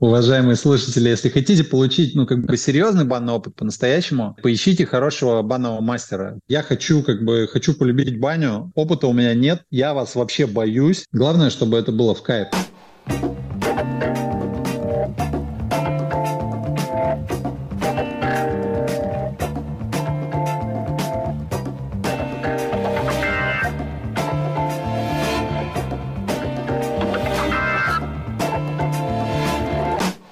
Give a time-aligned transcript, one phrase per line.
[0.00, 5.80] уважаемые слушатели, если хотите получить, ну, как бы серьезный банный опыт по-настоящему, поищите хорошего банного
[5.80, 6.38] мастера.
[6.48, 8.72] Я хочу, как бы, хочу полюбить баню.
[8.74, 9.62] Опыта у меня нет.
[9.70, 11.04] Я вас вообще боюсь.
[11.12, 12.48] Главное, чтобы это было в кайф.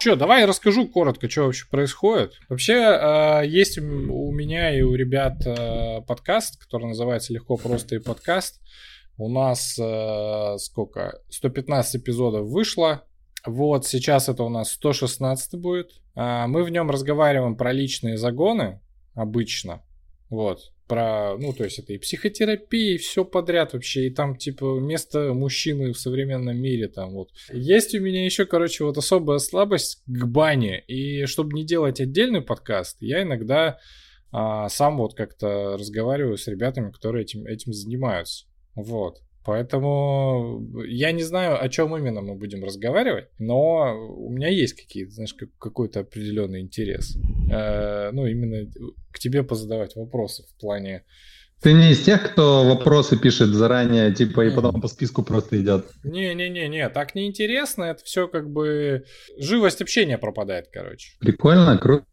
[0.08, 2.32] Что, давай я расскажу коротко, что вообще происходит.
[2.48, 7.98] Вообще, э, есть у меня и у ребят э, подкаст, который называется «Легко, просто и
[7.98, 8.62] подкаст».
[9.18, 11.20] У нас э, сколько?
[11.28, 13.04] 115 эпизодов вышло.
[13.44, 16.00] Вот, сейчас это у нас 116 будет.
[16.16, 18.80] Э, мы в нем разговариваем про личные загоны
[19.14, 19.82] обычно.
[20.30, 24.80] Вот про, ну, то есть это и психотерапия, и все подряд вообще, и там, типа,
[24.80, 27.28] место мужчины в современном мире, там, вот.
[27.52, 32.40] Есть у меня еще, короче, вот особая слабость к бане, и чтобы не делать отдельный
[32.40, 33.78] подкаст, я иногда
[34.32, 39.18] а, сам вот как-то разговариваю с ребятами, которые этим, этим занимаются, вот.
[39.44, 45.12] Поэтому я не знаю, о чем именно мы будем разговаривать, но у меня есть какие-то,
[45.12, 47.16] знаешь, как, какой-то определенный интерес.
[47.50, 48.70] Э, ну, именно
[49.10, 51.04] к тебе позадавать вопросы в плане...
[51.62, 55.86] Ты не из тех, кто вопросы пишет заранее, типа, и потом по списку просто идет.
[56.04, 59.04] Не-не-не-не, так неинтересно, это все как бы...
[59.38, 61.16] Живость общения пропадает, короче.
[61.18, 62.04] Прикольно, круто,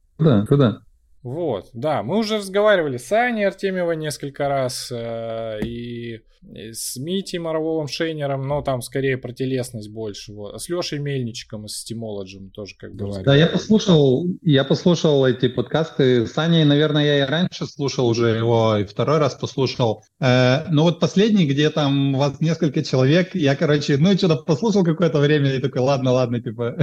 [0.47, 0.81] круто.
[1.21, 6.21] Вот, да, мы уже разговаривали с Аней Артемьевой несколько раз, э, и
[6.53, 10.33] с Митей Моровым Шейнером, но там скорее про телесность больше.
[10.33, 10.53] Вот.
[10.53, 13.11] А с Лешей Мельничиком и с Стимологем тоже как бы.
[13.23, 16.27] Да, я послушал, я послушал эти подкасты.
[16.27, 20.03] С Аней, наверное, я и раньше слушал уже его, и второй раз послушал.
[20.19, 24.83] Э, но вот последний, где там у вас несколько человек, я, короче, ну что-то послушал
[24.83, 26.75] какое-то время и такой, ладно, ладно, типа.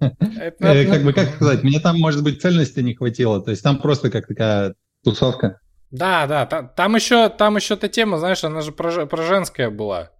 [0.00, 3.42] Э, как бы, как сказать, мне там, может быть, цельности не хватило.
[3.42, 5.60] То есть там просто как такая тусовка.
[5.92, 9.70] Да, да, там, там еще, там еще та тема, знаешь, она же про, про женское
[9.70, 10.10] была.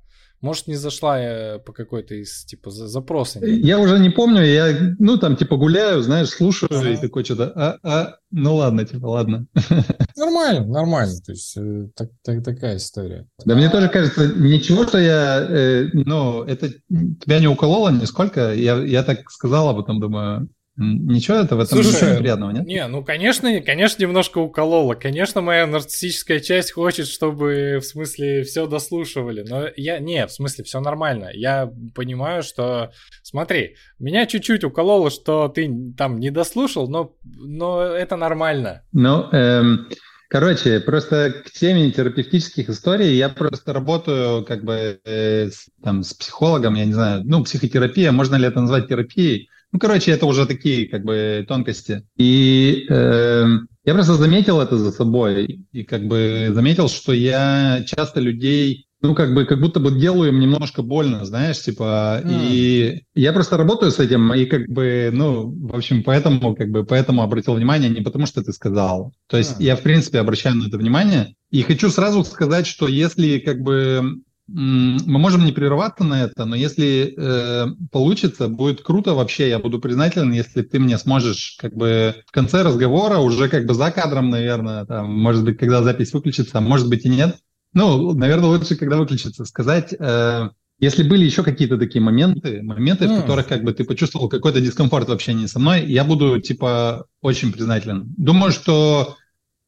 [0.43, 3.39] Может, не зашла я по какой-то из, типа, запроса.
[3.47, 6.91] Я уже не помню, я, ну, там, типа, гуляю, знаешь, слушаю ага.
[6.91, 9.47] и такой что-то, а, а, ну, ладно, типа, ладно.
[10.17, 13.29] Нормально, нормально, то есть, э, так, так, такая история.
[13.47, 13.57] Да, а...
[13.57, 19.05] мне тоже кажется, ничего, что я, э, ну, это тебя не укололо нисколько, я, я
[19.05, 22.65] так сказал, а потом думаю, Ничего это в этом Слушай, ничего приятного, нет?
[22.65, 24.95] Не, ну конечно, конечно, немножко укололо.
[24.95, 29.45] Конечно, моя нарциссическая часть хочет, чтобы в смысле все дослушивали.
[29.47, 29.99] Но я.
[29.99, 31.29] Не, в смысле, все нормально.
[31.35, 32.91] Я понимаю, что.
[33.23, 38.83] Смотри, меня чуть-чуть укололо, что ты там не дослушал, но, но это нормально.
[38.93, 39.89] Ну, эм,
[40.33, 46.15] Короче, просто к теме терапевтических историй я просто работаю как бы э, с, там, с
[46.15, 49.51] психологом, я не знаю, ну, психотерапия, можно ли это назвать терапией?
[49.73, 52.07] Ну, короче, это уже такие как бы тонкости.
[52.17, 53.47] И э,
[53.85, 59.17] я просто заметил это за собой и как бы заметил, что я часто людей ну,
[59.17, 62.47] как бы, как будто бы делаю им немножко больно, знаешь, типа, mm.
[62.49, 66.85] и я просто работаю с этим, и как бы, ну, в общем, поэтому, как бы,
[66.85, 69.13] поэтому обратил внимание, не потому что ты сказал.
[69.29, 69.65] То есть mm.
[69.65, 74.21] я, в принципе, обращаю на это внимание, и хочу сразу сказать, что если, как бы,
[74.49, 79.49] мы можем не прерываться на это, но если э, получится, будет круто вообще.
[79.49, 83.75] Я буду признателен, если ты мне сможешь как бы в конце разговора, уже как бы
[83.75, 87.37] за кадром, наверное, там, может быть, когда запись выключится, а может быть и нет.
[87.73, 90.49] Ну, наверное, лучше, когда выключится, сказать, э,
[90.79, 93.17] если были еще какие-то такие моменты, моменты, mm.
[93.17, 97.07] в которых как бы ты почувствовал какой-то дискомфорт в общении со мной, я буду, типа,
[97.21, 98.13] очень признателен.
[98.19, 99.17] Думаю, что,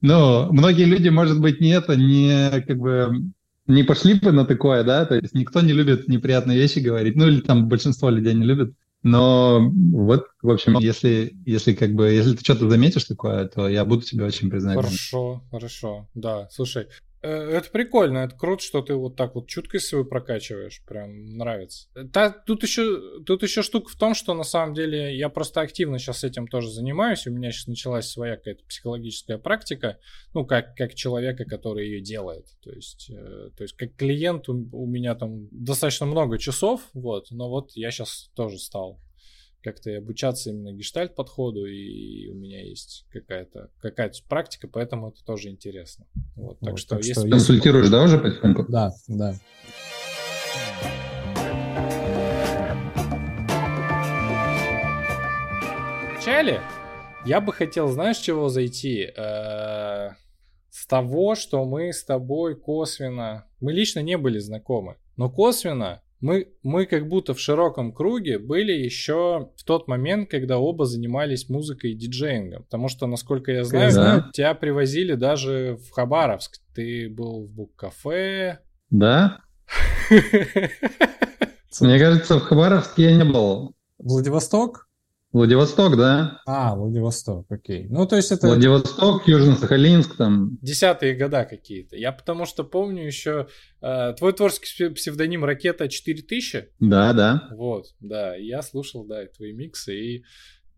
[0.00, 3.30] ну, многие люди, может быть, не это, не как бы
[3.66, 7.26] не пошли бы на такое, да, то есть никто не любит неприятные вещи говорить, ну
[7.26, 8.75] или там большинство людей не любит.
[9.02, 13.84] Но вот, в общем, если, если как бы, если ты что-то заметишь такое, то я
[13.84, 14.84] буду тебе очень признателен.
[14.84, 16.48] Хорошо, хорошо, да.
[16.50, 16.86] Слушай,
[17.28, 21.88] это прикольно, это круто, что ты вот так вот чуткость свою прокачиваешь, прям нравится.
[22.12, 25.98] Та, тут еще, тут еще штука в том, что на самом деле я просто активно
[25.98, 29.98] сейчас этим тоже занимаюсь, у меня сейчас началась своя какая-то психологическая практика,
[30.34, 34.68] ну, как, как человека, который ее делает, то есть, э, то есть как клиент у,
[34.72, 39.00] у меня там достаточно много часов, вот, но вот я сейчас тоже стал
[39.65, 45.25] как-то и обучаться именно гештальт подходу, и у меня есть какая-то какая практика, поэтому это
[45.25, 46.07] тоже интересно.
[46.37, 47.22] Вот, так вот, что, так если...
[47.22, 48.66] что консультируешь, да, уже потихоньку?
[48.69, 49.34] Да, да.
[56.13, 56.61] Вначале
[57.25, 59.11] я бы хотел, знаешь, чего зайти?
[59.16, 60.11] Э,
[60.71, 66.48] с того, что мы с тобой косвенно, мы лично не были знакомы, но косвенно мы,
[66.62, 71.92] мы как будто в широком круге были еще в тот момент, когда оба занимались музыкой
[71.92, 72.62] и диджеингом.
[72.62, 74.30] Потому что, насколько я знаю, да.
[74.32, 76.62] тебя привозили даже в Хабаровск.
[76.74, 78.60] Ты был в бук-кафе.
[78.88, 79.41] Да?
[81.80, 83.74] Мне кажется, в Хабаровске я не был.
[83.98, 84.88] Владивосток?
[85.34, 86.41] Владивосток, да.
[86.47, 87.89] А, Владивосток, окей.
[87.91, 88.47] Ну, то есть это...
[88.47, 90.57] Владивосток, Южно-Сахалинск там.
[90.63, 91.97] Десятые года какие-то.
[91.97, 93.48] Я потому что помню еще...
[93.83, 96.69] Э, твой творческий псевдоним «Ракета 4000».
[96.78, 97.48] Да, да.
[97.51, 98.36] Вот, да.
[98.36, 100.25] Я слушал, да, твои миксы и,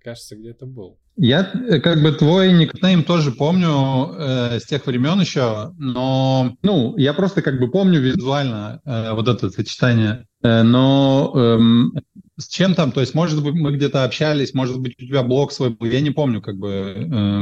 [0.02, 0.98] кажется, где-то был.
[1.18, 6.96] Я э, как бы твой никнейм тоже помню э, с тех времен еще, но, ну,
[6.96, 10.26] я просто как бы помню визуально э, вот это сочетание.
[10.42, 11.92] Э, но эм,
[12.38, 15.52] с чем там, то есть, может быть, мы где-то общались, может быть, у тебя блог
[15.52, 17.40] свой был, я не помню, как бы, э,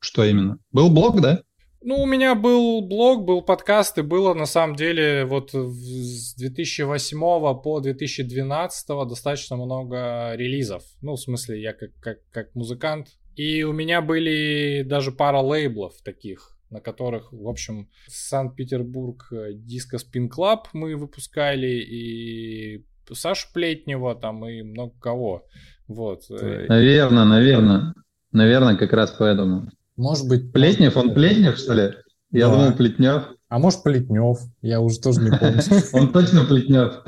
[0.00, 0.58] что именно.
[0.72, 1.42] Был блог, да?
[1.82, 7.20] Ну, у меня был блог, был подкаст, и было, на самом деле, вот с 2008
[7.62, 10.82] по 2012 достаточно много релизов.
[11.00, 13.10] Ну, в смысле, я как, как, как музыкант.
[13.36, 20.28] И у меня были даже пара лейблов таких, на которых, в общем, Санкт-Петербург Disco Spin
[20.28, 25.44] Club мы выпускали, и Сашу Плетнева там и много кого.
[25.88, 26.22] Вот.
[26.30, 27.94] Наверное, наверное.
[28.32, 29.70] Наверное, как раз поэтому.
[29.96, 30.52] Может быть...
[30.52, 31.10] Плетнев, может...
[31.10, 31.94] он Плетнев, что ли?
[32.30, 32.54] Я да.
[32.54, 33.28] думал, Плетнев.
[33.48, 34.38] А может, Плетнев?
[34.60, 35.62] Я уже тоже не помню.
[35.92, 37.00] Он точно Плетнев.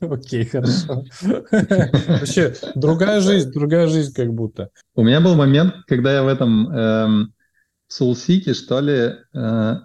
[0.00, 1.04] Окей, хорошо.
[1.20, 4.70] Вообще, другая жизнь, другая жизнь как будто.
[4.94, 7.34] У меня был момент, когда я в этом эм,
[7.90, 9.76] Soul City, что ли, э,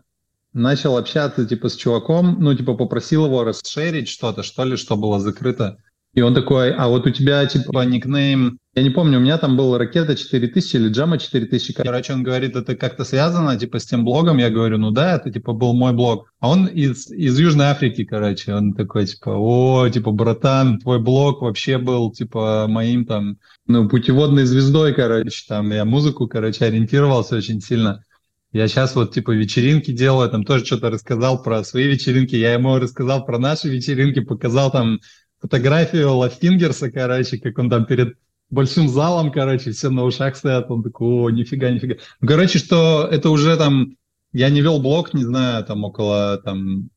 [0.56, 5.20] начал общаться, типа, с чуваком, ну, типа, попросил его расширить что-то, что ли, что было
[5.20, 5.78] закрыто.
[6.16, 9.58] И он такой, а вот у тебя, типа, никнейм, я не помню, у меня там
[9.58, 11.74] был Ракета 4000 или Джама 4000.
[11.74, 14.38] Короче, он говорит, это как-то связано, типа, с тем блогом.
[14.38, 16.32] Я говорю, ну да, это, типа, был мой блог.
[16.40, 18.54] А он из, из Южной Африки, короче.
[18.54, 23.38] Он такой, типа, о, типа, братан, твой блог вообще был, типа, моим там,
[23.68, 25.44] ну, путеводной звездой, короче.
[25.50, 28.04] Там я музыку, короче, ориентировался очень сильно.
[28.56, 32.80] Я сейчас вот типа вечеринки делаю, там тоже что-то рассказал про свои вечеринки, я ему
[32.80, 35.02] рассказал про наши вечеринки, показал там
[35.42, 38.16] фотографию Лафингерса, короче, как он там перед
[38.50, 41.96] большим залом, короче, все на ушах стоят, он такой, о, нифига, нифига.
[42.22, 43.98] Ну, короче, что это уже там,
[44.32, 46.90] я не вел блог, не знаю, там около там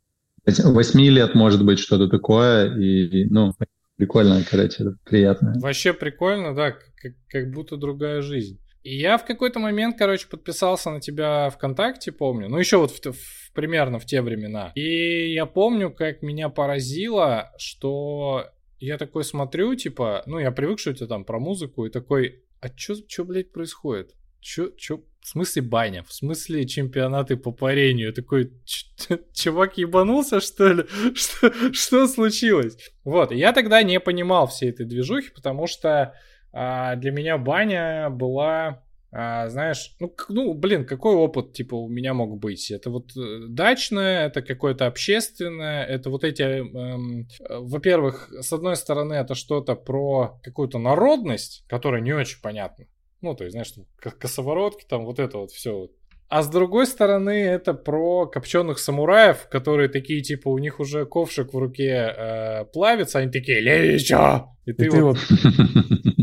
[0.46, 3.52] восьми лет, может быть, что-то такое, и, ну,
[3.96, 5.54] прикольно, короче, приятно.
[5.56, 8.60] Вообще прикольно, да, как, как будто другая жизнь.
[8.82, 12.48] И я в какой-то момент, короче, подписался на тебя ВКонтакте, помню.
[12.48, 14.72] Ну, еще вот в, в, примерно в те времена.
[14.74, 18.46] И я помню, как меня поразило, что
[18.78, 22.68] я такой смотрю, типа, ну, я привык, что это там про музыку, и такой, а
[22.68, 24.14] чё, чё блядь, происходит?
[24.40, 26.04] Чё, чё, в смысле баня?
[26.04, 28.12] В смысле чемпионаты по парению?
[28.12, 28.52] Такой,
[29.34, 30.84] чувак ебанулся, что ли?
[31.14, 32.76] Что, что случилось?
[33.04, 36.14] Вот, я тогда не понимал всей этой движухи, потому что
[36.60, 38.82] а, для меня баня была,
[39.12, 42.72] а, знаешь, ну, ну, блин, какой опыт, типа, у меня мог быть?
[42.72, 49.14] Это вот э, дачное, это какое-то общественное, это вот эти, эм, во-первых, с одной стороны,
[49.14, 52.86] это что-то про какую-то народность, которая не очень понятна.
[53.20, 53.72] Ну, то есть, знаешь,
[54.18, 55.90] косоворотки, там вот это вот все.
[56.28, 61.54] А с другой стороны, это про копченых самураев, которые такие, типа, у них уже ковшик
[61.54, 64.50] в руке э, плавится, они такие, лечо!
[64.66, 65.16] И, И ты, ты вот...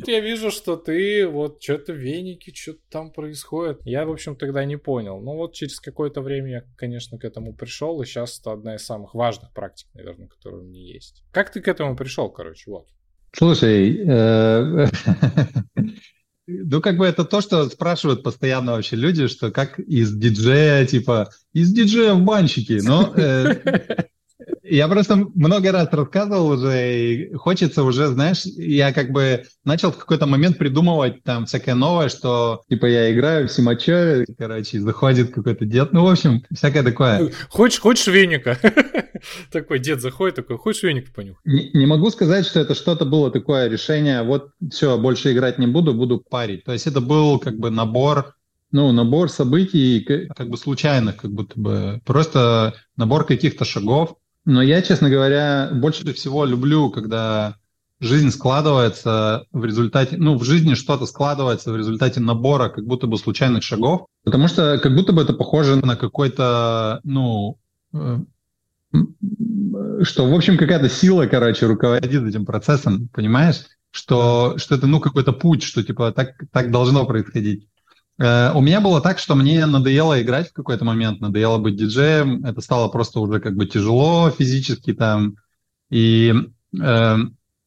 [0.07, 3.81] я вижу, что ты вот что-то веники, что-то там происходит.
[3.85, 5.19] Я, в общем, тогда не понял.
[5.19, 8.85] Ну вот через какое-то время я, конечно, к этому пришел, и сейчас это одна из
[8.85, 11.24] самых важных практик, наверное, которая у меня есть.
[11.31, 12.88] Как ты к этому пришел, короче, вот?
[13.33, 14.88] Слушай, э,
[16.47, 21.30] ну, как бы это то, что спрашивают постоянно вообще люди, что как из диджея, типа,
[21.54, 22.80] из диджея в банщики.
[22.81, 24.06] Но э,
[24.68, 29.98] я просто много раз рассказывал уже, и хочется уже, знаешь, я как бы начал в
[29.98, 35.66] какой-то момент придумывать там всякое новое, что типа я играю в Симачеве, короче, заходит какой-то
[35.66, 37.31] дед, ну, в общем, всякое такое.
[37.50, 38.57] Хочешь, хочешь веника?
[39.52, 41.45] Такой дед заходит, такой, хочешь веник понюхать?
[41.45, 45.68] Не, не могу сказать, что это что-то было такое решение, вот все, больше играть не
[45.68, 46.64] буду, буду парить.
[46.66, 48.36] То есть это был как бы набор
[48.72, 52.02] ну, набор событий, как бы случайных, как будто бы.
[52.04, 57.56] Просто набор каких-то шагов, но я, честно говоря, больше всего люблю, когда
[57.99, 63.18] жизнь складывается в результате, ну, в жизни что-то складывается в результате набора как будто бы
[63.18, 67.57] случайных шагов, потому что как будто бы это похоже на какой-то, ну,
[67.94, 68.18] э,
[70.04, 73.66] что, в общем, какая-то сила, короче, руководит этим процессом, понимаешь?
[73.92, 77.68] Что, что это, ну, какой-то путь, что, типа, так, так должно происходить.
[78.19, 82.45] Э, у меня было так, что мне надоело играть в какой-то момент, надоело быть диджеем,
[82.45, 85.36] это стало просто уже как бы тяжело физически там,
[85.92, 86.34] И,
[86.81, 87.18] э,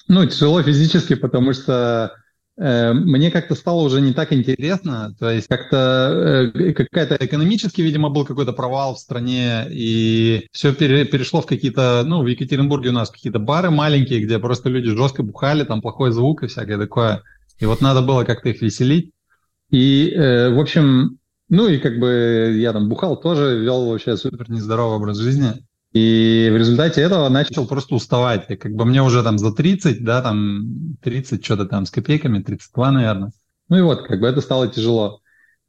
[0.08, 2.14] ну, тяжело физически, потому что
[2.58, 5.14] э, мне как-то стало уже не так интересно.
[5.18, 11.04] То есть как-то э, какая-то экономически, видимо, был какой-то провал в стране, и все пере,
[11.04, 15.22] перешло в какие-то, ну, в Екатеринбурге у нас какие-то бары маленькие, где просто люди жестко
[15.22, 17.22] бухали, там плохой звук и всякое такое.
[17.58, 19.12] И вот надо было как-то их веселить.
[19.70, 24.50] И, э, в общем, ну и как бы я там бухал тоже, вел вообще супер
[24.50, 25.52] нездоровый образ жизни.
[25.92, 28.50] И в результате этого начал просто уставать.
[28.50, 32.42] И как бы мне уже там за 30, да, там 30 что-то там с копейками,
[32.42, 33.32] 32, наверное.
[33.68, 35.20] Ну и вот, как бы это стало тяжело.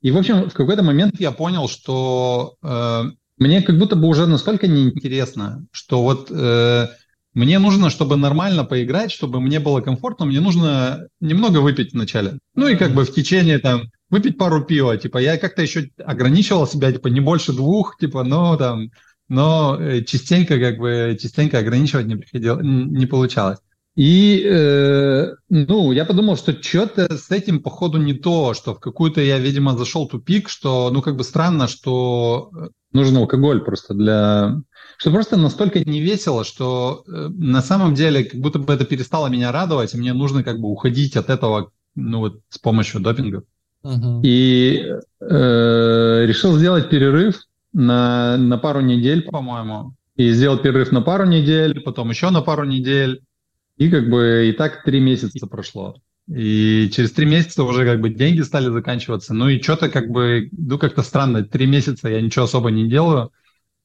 [0.01, 3.03] И, в общем, в какой-то момент я понял, что э,
[3.37, 6.87] мне как будто бы уже настолько неинтересно, что вот э,
[7.33, 12.39] мне нужно, чтобы нормально поиграть, чтобы мне было комфортно, мне нужно немного выпить вначале.
[12.55, 16.67] Ну и как бы в течение там выпить пару пива, типа я как-то еще ограничивал
[16.67, 18.89] себя, типа не больше двух, типа, но там,
[19.27, 23.59] но э, частенько как бы частенько ограничивать не приходило, не получалось.
[23.95, 29.19] И, э, ну, я подумал, что что-то с этим, походу, не то, что в какую-то
[29.19, 34.61] я, видимо, зашел тупик, что, ну, как бы странно, что э, нужен алкоголь просто для...
[34.97, 39.27] Что просто настолько не весело, что э, на самом деле как будто бы это перестало
[39.27, 43.43] меня радовать, и мне нужно как бы уходить от этого, ну, вот с помощью допинга.
[43.83, 44.21] Uh-huh.
[44.23, 44.85] И
[45.21, 47.41] э, решил сделать перерыв
[47.73, 49.93] на, на пару недель, по-моему.
[50.15, 53.21] И сделал перерыв на пару недель, потом еще на пару недель.
[53.79, 55.95] И как бы и так три месяца прошло.
[56.27, 59.33] И через три месяца уже как бы деньги стали заканчиваться.
[59.33, 63.31] Ну и что-то как бы, ну как-то странно, три месяца я ничего особо не делаю.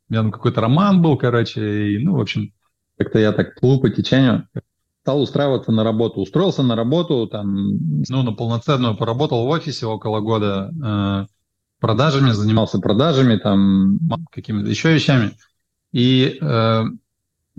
[0.08, 2.52] У меня там какой-то роман был, короче, и, ну, в общем,
[2.98, 4.48] как-то я так плыл по течению.
[5.02, 6.20] Стал устраиваться на работу.
[6.20, 11.26] Устроился на работу, там, ну, на полноценную, поработал в офисе около года, э,
[11.78, 14.00] продажами, занимался продажами, там,
[14.32, 15.32] какими-то еще вещами.
[15.92, 16.84] И э,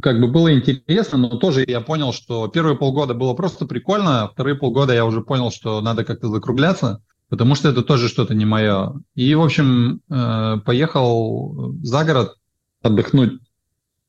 [0.01, 4.27] как бы было интересно, но тоже я понял, что первые полгода было просто прикольно, а
[4.27, 8.45] вторые полгода я уже понял, что надо как-то закругляться, потому что это тоже что-то не
[8.45, 8.93] мое.
[9.15, 12.35] И, в общем, э, поехал за город
[12.81, 13.39] отдохнуть,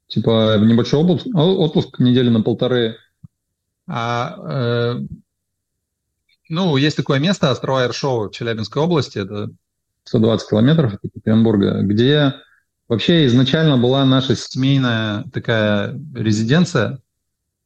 [0.08, 2.96] типа в небольшой отпуск, отпуск недели на полторы.
[3.86, 5.00] А, э,
[6.48, 9.50] ну, есть такое место, острова Ершова в Челябинской области, это
[10.04, 12.34] 120 километров от Екатеринбурга, где
[12.88, 17.00] Вообще изначально была наша семейная такая резиденция.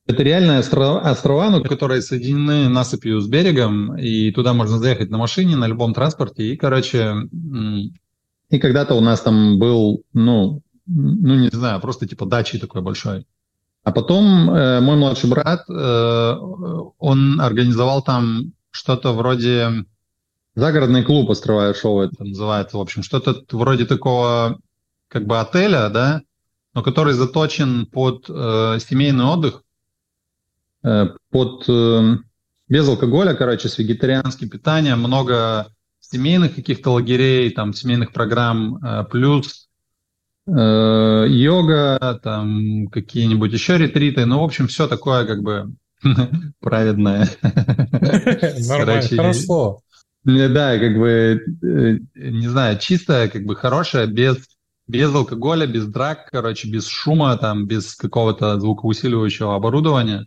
[0.06, 5.18] Это реальные острова, острова ну, которые соединены насыпью с берегом, и туда можно заехать на
[5.18, 6.44] машине, на любом транспорте.
[6.44, 7.28] И, короче,
[8.48, 13.26] и когда-то у нас там был, ну, ну не знаю, просто типа дачи такой большой.
[13.82, 16.34] А потом э, мой младший брат, э,
[16.98, 19.84] он организовал там что-то вроде
[20.54, 24.58] загородный клуб острова шоу это называется, в общем, что-то вроде такого
[25.10, 26.22] как бы отеля, да,
[26.72, 29.62] но который заточен под э, семейный отдых,
[30.84, 32.16] э, под э,
[32.68, 35.66] без алкоголя, короче, с вегетарианским питанием, много
[35.98, 39.68] семейных каких-то лагерей, там семейных программ, э, плюс
[40.46, 45.72] э, йога, там какие-нибудь еще ретриты, ну, в общем, все такое как бы
[46.60, 47.28] праведное.
[47.42, 49.80] Нормально, хорошо.
[50.22, 54.36] Да, как бы, э, не знаю, чистое, как бы хорошее, без
[54.90, 60.26] без алкоголя, без драк, короче, без шума, там, без какого-то звукоусиливающего оборудования,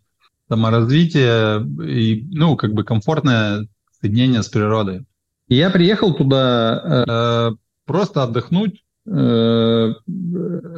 [0.50, 3.68] саморазвитие и, ну, как бы комфортное
[4.02, 5.06] соединение с природой.
[5.48, 7.56] И я приехал туда э,
[7.86, 9.94] просто отдохнуть, э,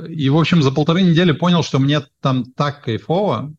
[0.10, 3.54] и, в общем, за полторы недели понял, что мне там так кайфово,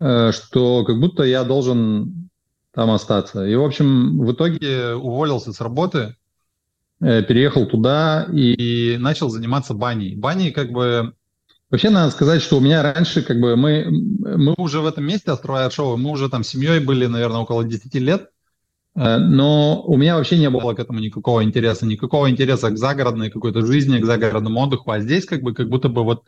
[0.00, 2.28] э, что как будто я должен
[2.74, 3.46] там остаться.
[3.46, 6.16] И, в общем, в итоге уволился с работы,
[7.02, 10.14] переехал туда и начал заниматься баней.
[10.14, 11.14] Баней как бы...
[11.70, 15.32] Вообще надо сказать, что у меня раньше как бы мы, мы уже в этом месте
[15.32, 18.28] острова шоу, мы уже там семьей были, наверное, около 10 лет,
[18.94, 23.30] э, но у меня вообще не было к этому никакого интереса, никакого интереса к загородной
[23.30, 26.24] какой-то жизни, к загородному отдыху, а здесь как бы как будто бы вот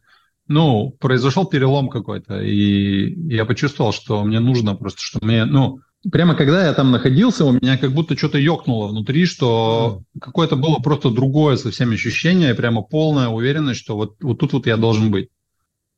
[0.47, 6.34] ну, произошел перелом какой-то, и я почувствовал, что мне нужно просто, что мне, ну, прямо
[6.34, 11.11] когда я там находился, у меня как будто что-то ёкнуло внутри, что какое-то было просто
[11.11, 15.28] другое совсем ощущение, прямо полная уверенность, что вот, вот тут вот я должен быть.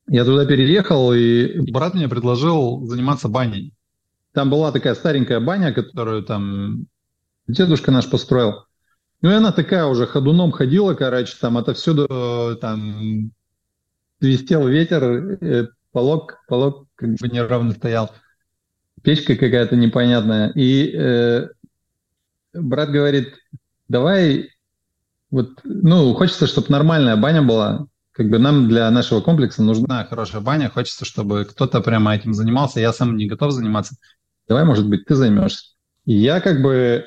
[0.09, 3.73] Я туда переехал, и брат мне предложил заниматься баней.
[4.33, 6.85] Там была такая старенькая баня, которую там
[7.47, 8.65] дедушка наш построил.
[9.21, 13.31] Ну и она такая уже ходуном ходила, короче, там отовсюду там
[14.19, 15.03] свистел ветер,
[15.41, 18.11] э, полок, полок как бы неровно стоял
[19.07, 20.51] печка какая-то непонятная.
[20.53, 21.47] И э,
[22.53, 23.35] брат говорит,
[23.87, 24.49] давай,
[25.31, 30.41] вот, ну, хочется, чтобы нормальная баня была, как бы нам для нашего комплекса нужна хорошая
[30.41, 33.95] баня, хочется, чтобы кто-то прямо этим занимался, я сам не готов заниматься.
[34.45, 35.75] Давай, может быть, ты займешься.
[36.03, 37.05] И я как бы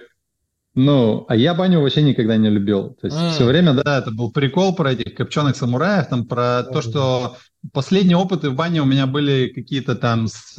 [0.75, 2.97] ну, а я баню вообще никогда не любил.
[3.01, 3.31] То есть mm.
[3.33, 6.73] все время, да, это был прикол про этих копченых самураев, там про mm.
[6.73, 7.37] то, что
[7.73, 10.57] последние опыты в бане у меня были какие-то там с,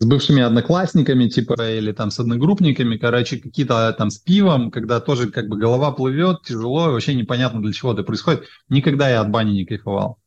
[0.00, 5.30] с бывшими одноклассниками, типа, или там с одногруппниками, короче, какие-то там с пивом, когда тоже
[5.30, 8.44] как бы голова плывет, тяжело, вообще непонятно для чего это происходит.
[8.70, 10.18] Никогда я от бани не кайфовал.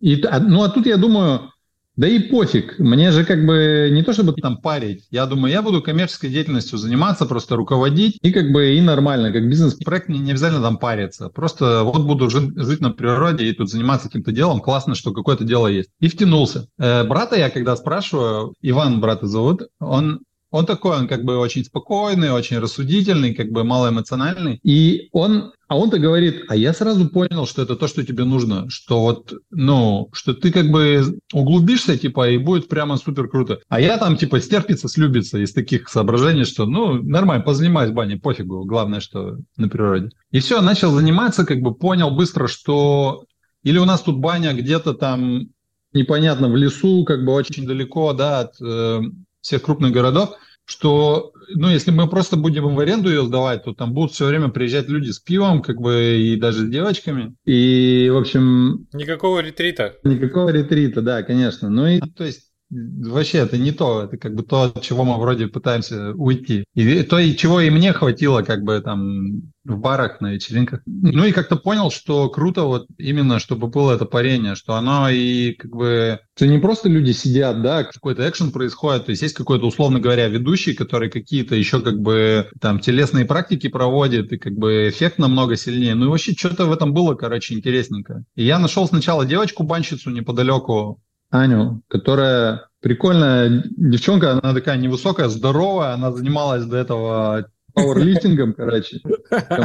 [0.00, 1.52] И, а, ну, а тут я думаю,
[1.96, 2.78] да и пофиг.
[2.78, 5.06] Мне же как бы не то чтобы там парить.
[5.10, 8.18] Я думаю, я буду коммерческой деятельностью заниматься, просто руководить.
[8.22, 11.28] И как бы и нормально, как бизнес-проект мне не обязательно там париться.
[11.28, 14.60] Просто вот буду жить, жить на природе и тут заниматься каким-то делом.
[14.60, 15.90] Классно, что какое-то дело есть.
[16.00, 16.66] И втянулся.
[16.78, 20.20] Э, брата я когда спрашиваю, Иван брата зовут, он
[20.52, 24.60] он такой, он как бы очень спокойный, очень рассудительный, как бы малоэмоциональный.
[24.62, 28.68] И он, а он-то говорит, а я сразу понял, что это то, что тебе нужно,
[28.68, 33.60] что вот, ну, что ты как бы углубишься, типа, и будет прямо супер круто.
[33.70, 38.18] А я там, типа, стерпится, слюбится из таких соображений, что, ну, нормально, позанимаюсь в бане,
[38.18, 40.10] пофигу, главное, что на природе.
[40.30, 43.24] И все, начал заниматься, как бы понял быстро, что
[43.62, 45.48] или у нас тут баня где-то там
[45.94, 49.00] непонятно в лесу, как бы очень далеко, да, от э,
[49.42, 50.30] всех крупных городов,
[50.64, 54.48] что, ну, если мы просто будем в аренду ее сдавать, то там будут все время
[54.48, 57.34] приезжать люди с пивом, как бы, и даже с девочками.
[57.44, 58.86] И, в общем...
[58.92, 59.96] Никакого ретрита.
[60.04, 61.68] Никакого ретрита, да, конечно.
[61.68, 65.18] Ну и, то есть, вообще это не то, это как бы то, от чего мы
[65.18, 66.64] вроде пытаемся уйти.
[66.74, 70.80] И то, и чего и мне хватило как бы там в барах, на вечеринках.
[70.86, 75.52] Ну и как-то понял, что круто вот именно, чтобы было это парение, что оно и
[75.52, 76.18] как бы...
[76.34, 80.28] Это не просто люди сидят, да, какой-то экшен происходит, то есть есть какой-то, условно говоря,
[80.28, 85.56] ведущий, который какие-то еще как бы там телесные практики проводит, и как бы эффект намного
[85.56, 85.94] сильнее.
[85.94, 88.24] Ну и вообще что-то в этом было, короче, интересненько.
[88.34, 91.00] И я нашел сначала девочку-банщицу неподалеку,
[91.32, 99.00] Аню, которая прикольная девчонка, она такая невысокая, здоровая, она занималась до этого пауэрлифтингом, короче,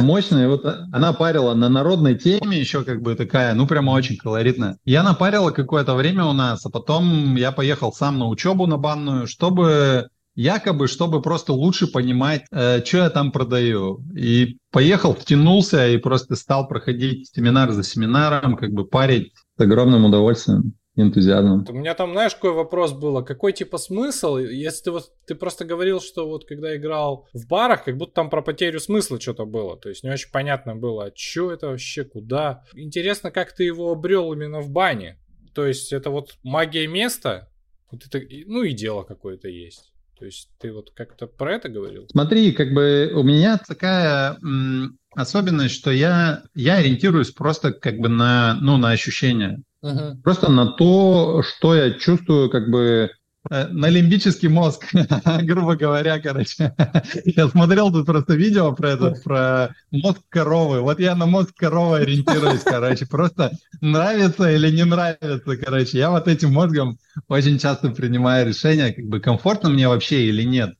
[0.00, 0.48] мощная.
[0.48, 4.78] Вот она парила на народной теме еще как бы такая, ну прямо очень колоритная.
[4.86, 9.26] Я напарила какое-то время у нас, а потом я поехал сам на учебу на банную,
[9.26, 14.00] чтобы якобы, чтобы просто лучше понимать, э, что я там продаю.
[14.16, 20.06] И поехал, втянулся и просто стал проходить семинар за семинаром, как бы парить с огромным
[20.06, 21.64] удовольствием энтузиазмом.
[21.68, 23.24] У меня там, знаешь, какой вопрос был?
[23.24, 24.36] Какой типа смысл?
[24.36, 28.30] Если ты вот ты просто говорил, что вот когда играл в барах, как будто там
[28.30, 29.76] про потерю смысла что-то было.
[29.76, 32.64] То есть не очень понятно было, а что это вообще, куда.
[32.74, 35.18] Интересно, как ты его обрел именно в бане.
[35.54, 37.48] То есть это вот магия места,
[37.90, 39.92] вот это, ну и дело какое-то есть.
[40.18, 42.08] То есть ты вот как-то про это говорил?
[42.10, 48.08] Смотри, как бы у меня такая м, особенность, что я, я ориентируюсь просто как бы
[48.08, 49.62] на, ну, на ощущения.
[49.82, 50.22] Угу.
[50.24, 53.10] Просто на то, что я чувствую, как бы
[53.50, 54.86] э, на лимбический мозг,
[55.42, 56.74] грубо говоря, короче.
[57.24, 60.80] Я смотрел тут просто видео про этот, про мозг коровы.
[60.80, 63.06] Вот я на мозг коровы ориентируюсь, короче.
[63.06, 65.98] Просто нравится или не нравится, короче.
[65.98, 70.74] Я вот этим мозгом очень часто принимаю решение, как бы комфортно мне вообще или нет.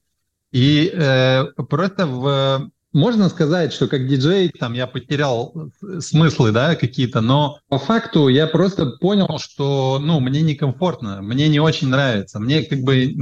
[0.51, 5.70] И э, просто в можно сказать, что как диджей там я потерял
[6.01, 11.61] смыслы, да, какие-то, но по факту я просто понял, что, ну, мне некомфортно, мне не
[11.61, 13.14] очень нравится, мне как бы,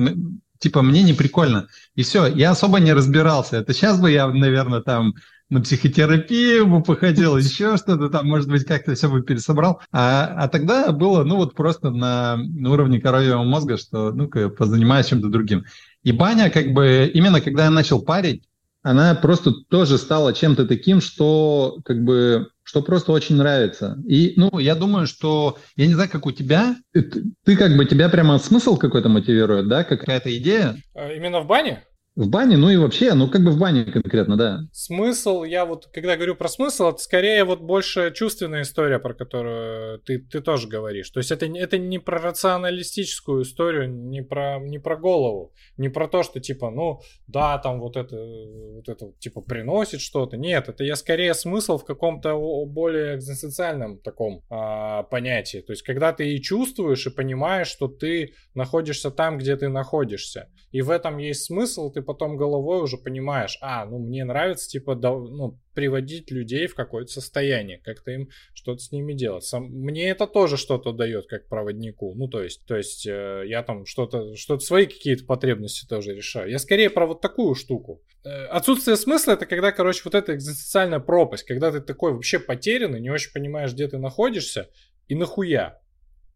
[0.59, 1.67] типа, мне не прикольно.
[1.95, 3.57] И все, я особо не разбирался.
[3.57, 5.15] Это сейчас бы я, наверное, там
[5.49, 9.81] на психотерапию бы походил, еще что-то там, может быть, как-то все бы пересобрал.
[9.93, 15.07] А, а тогда было, ну, вот просто на, на уровне коровьего мозга, что, ну-ка, позанимаюсь
[15.07, 15.65] чем-то другим.
[16.03, 18.45] И баня, как бы, именно когда я начал парить,
[18.87, 23.99] она просто тоже стала чем-то таким, что как бы что просто очень нравится.
[24.07, 27.03] И, ну, я думаю, что, я не знаю, как у тебя, ты,
[27.45, 30.77] ты как бы, тебя прямо смысл какой-то мотивирует, да, какая-то идея?
[30.95, 31.83] А, именно в бане?
[32.17, 34.61] В бане, ну и вообще, ну как бы в бане конкретно, да.
[34.73, 39.99] Смысл, я вот, когда говорю про смысл, это скорее вот больше чувственная история, про которую
[40.01, 41.11] ты, ты тоже говоришь.
[41.11, 46.09] То есть это, это не про рационалистическую историю, не про, не про голову, не про
[46.09, 50.39] то, что типа, ну, да, там вот это, вот это типа приносит что-то.
[50.39, 55.59] Нет, это я скорее смысл в каком-то более экзистенциальном таком а, понятии.
[55.59, 60.49] То есть когда ты и чувствуешь, и понимаешь, что ты находишься там, где ты находишься.
[60.73, 64.95] И в этом есть смысл, ты потом головой уже понимаешь, а, ну мне нравится, типа,
[64.95, 69.45] ну, приводить людей в какое-то состояние, как-то им что-то с ними делать.
[69.45, 72.15] Сам, мне это тоже что-то дает, как проводнику.
[72.15, 76.51] Ну, то есть, то есть э, я там что-то, что-то свои какие-то потребности тоже решаю.
[76.51, 78.03] Я скорее про вот такую штуку.
[78.25, 83.01] Э, отсутствие смысла это когда, короче, вот эта экзистенциальная пропасть, когда ты такой вообще потерянный,
[83.01, 84.71] не очень понимаешь, где ты находишься
[85.09, 85.81] и нахуя.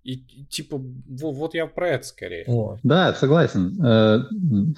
[0.03, 0.17] И,
[0.49, 2.45] типа, вот, вот я про это скорее.
[2.47, 2.79] Вот.
[2.83, 3.79] Да, согласен.
[3.85, 4.23] Э,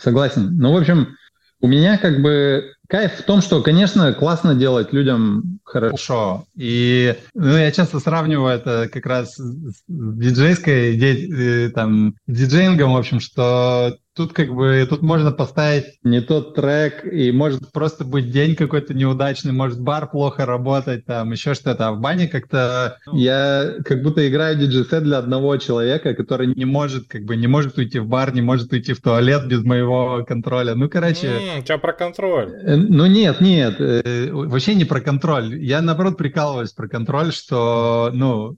[0.00, 0.56] согласен.
[0.56, 1.16] Ну, в общем,
[1.60, 6.44] у меня как бы кайф в том, что, конечно, классно делать людям хорошо.
[6.54, 13.18] И ну, я часто сравниваю это как раз с диджейской, э, там, диджеингом, в общем,
[13.18, 18.56] что Тут как бы, тут можно поставить не тот трек, и может просто быть день
[18.56, 21.88] какой-то неудачный, может бар плохо работать, там еще что-то.
[21.88, 27.08] А в бане как-то я как будто играю диджей-сет для одного человека, который не может,
[27.08, 30.74] как бы, не может уйти в бар, не может уйти в туалет без моего контроля.
[30.74, 31.28] Ну, короче...
[31.28, 32.52] Mm, у тебя про контроль.
[32.88, 35.62] Ну, нет, нет, э, вообще не про контроль.
[35.62, 38.56] Я, наоборот, прикалываюсь про контроль, что, ну,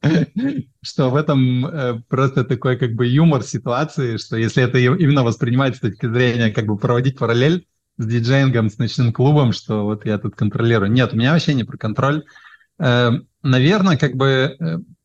[0.82, 5.76] что в этом э, просто такой как бы юмор ситуации, что если это именно воспринимать
[5.76, 7.66] с точки зрения как бы проводить параллель
[7.98, 10.90] с диджеингом, с ночным клубом, что вот я тут контролирую.
[10.90, 12.24] Нет, у меня вообще не про контроль.
[12.78, 13.10] Э,
[13.42, 14.56] наверное, как бы,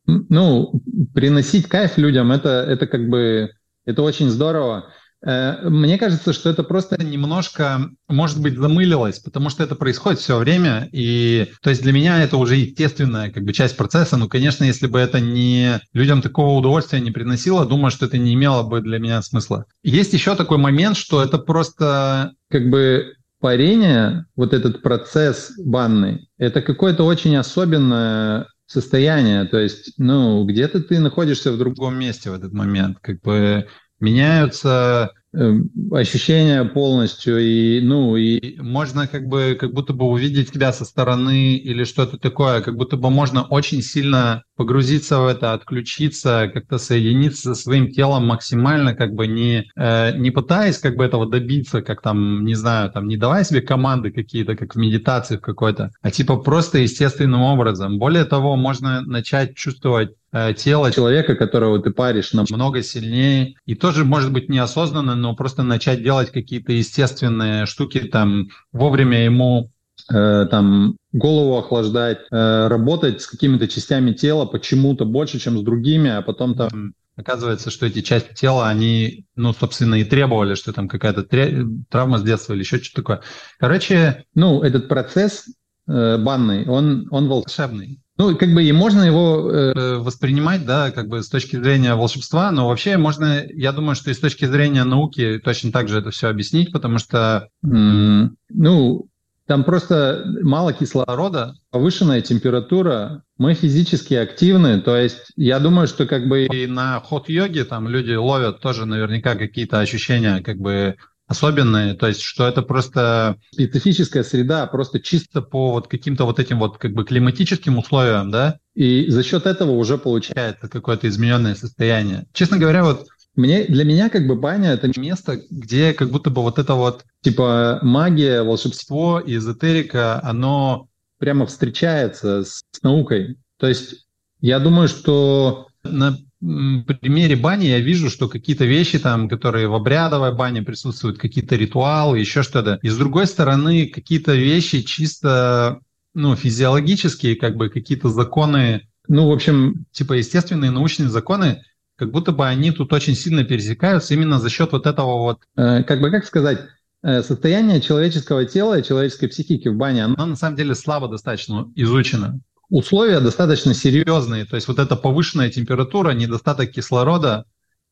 [0.06, 0.82] ну,
[1.14, 3.52] приносить кайф людям, это, это как бы,
[3.86, 4.90] это очень здорово.
[5.26, 10.38] Э, мне кажется, что это просто немножко, может быть, замылилось, потому что это происходит все
[10.38, 14.18] время, и то есть для меня это уже естественная как бы часть процесса.
[14.18, 18.34] Ну, конечно, если бы это не людям такого удовольствия не приносило, думаю, что это не
[18.34, 19.66] имело бы для меня смысла.
[19.84, 26.62] Есть еще такой момент, что это просто как бы парение, вот этот процесс банный, это
[26.62, 32.52] какое-то очень особенное состояние, то есть, ну, где-то ты находишься в другом месте в этот
[32.52, 33.68] момент, как бы
[34.00, 40.72] меняются Эм, ощущения полностью, и, ну, и можно как бы, как будто бы увидеть тебя
[40.74, 46.50] со стороны или что-то такое, как будто бы можно очень сильно погрузиться в это, отключиться,
[46.52, 51.30] как-то соединиться со своим телом максимально, как бы не, э, не пытаясь как бы этого
[51.30, 55.42] добиться, как там, не знаю, там, не давая себе команды какие-то, как в медитации в
[55.42, 58.00] какой-то, а типа просто естественным образом.
[58.00, 60.27] Более того, можно начать чувствовать Э,
[60.58, 63.56] тело человека, которого ты паришь, намного сильнее.
[63.66, 69.72] И тоже, может быть, неосознанно, но просто начать делать какие-то естественные штуки, там, вовремя ему
[70.12, 76.10] э, там голову охлаждать, э, работать с какими-то частями тела почему-то больше, чем с другими,
[76.10, 80.88] а потом там оказывается, что эти части тела, они, ну, собственно, и требовали, что там
[80.88, 83.22] какая-то тре- травма с детства или еще что-то такое.
[83.60, 85.46] Короче, ну, этот процесс
[85.88, 88.02] э, банный, он, он волшебный.
[88.18, 92.52] Ну, как бы и можно его э, воспринимать, да, как бы с точки зрения волшебства,
[92.52, 96.10] но вообще можно, я думаю, что и с точки зрения науки точно так же это
[96.10, 99.08] все объяснить, потому что, м- ну,
[99.46, 106.28] там просто мало кислорода, повышенная температура, мы физически активны, то есть я думаю, что как
[106.28, 110.96] бы и на ход-йоге там люди ловят тоже наверняка какие-то ощущения как бы
[111.28, 116.60] особенные, то есть что это просто специфическая среда, просто чисто по вот каким-то вот этим
[116.60, 122.28] вот как бы климатическим условиям, да, и за счет этого уже получается какое-то измененное состояние.
[122.34, 126.42] Честно говоря, вот мне, для меня как бы баня это место, где как будто бы
[126.42, 130.88] вот это вот типа магия, волшебство эзотерика, оно
[131.20, 133.38] прямо встречается с, с наукой.
[133.58, 134.08] То есть
[134.40, 140.36] я думаю, что на примере бани я вижу, что какие-то вещи там, которые в обрядовой
[140.36, 142.80] бане присутствуют, какие-то ритуалы, еще что-то.
[142.82, 145.80] И с другой стороны, какие-то вещи чисто
[146.14, 151.64] ну, физиологические, как бы какие-то законы, ну, в общем, типа естественные научные законы,
[151.96, 155.84] как будто бы они тут очень сильно пересекаются именно за счет вот этого вот, э,
[155.84, 156.60] как бы, как сказать,
[157.04, 161.72] э, состояние человеческого тела и человеческой психики в бане, оно на самом деле слабо достаточно
[161.76, 164.46] изучено условия достаточно серьезные.
[164.46, 167.46] То есть вот эта повышенная температура, недостаток кислорода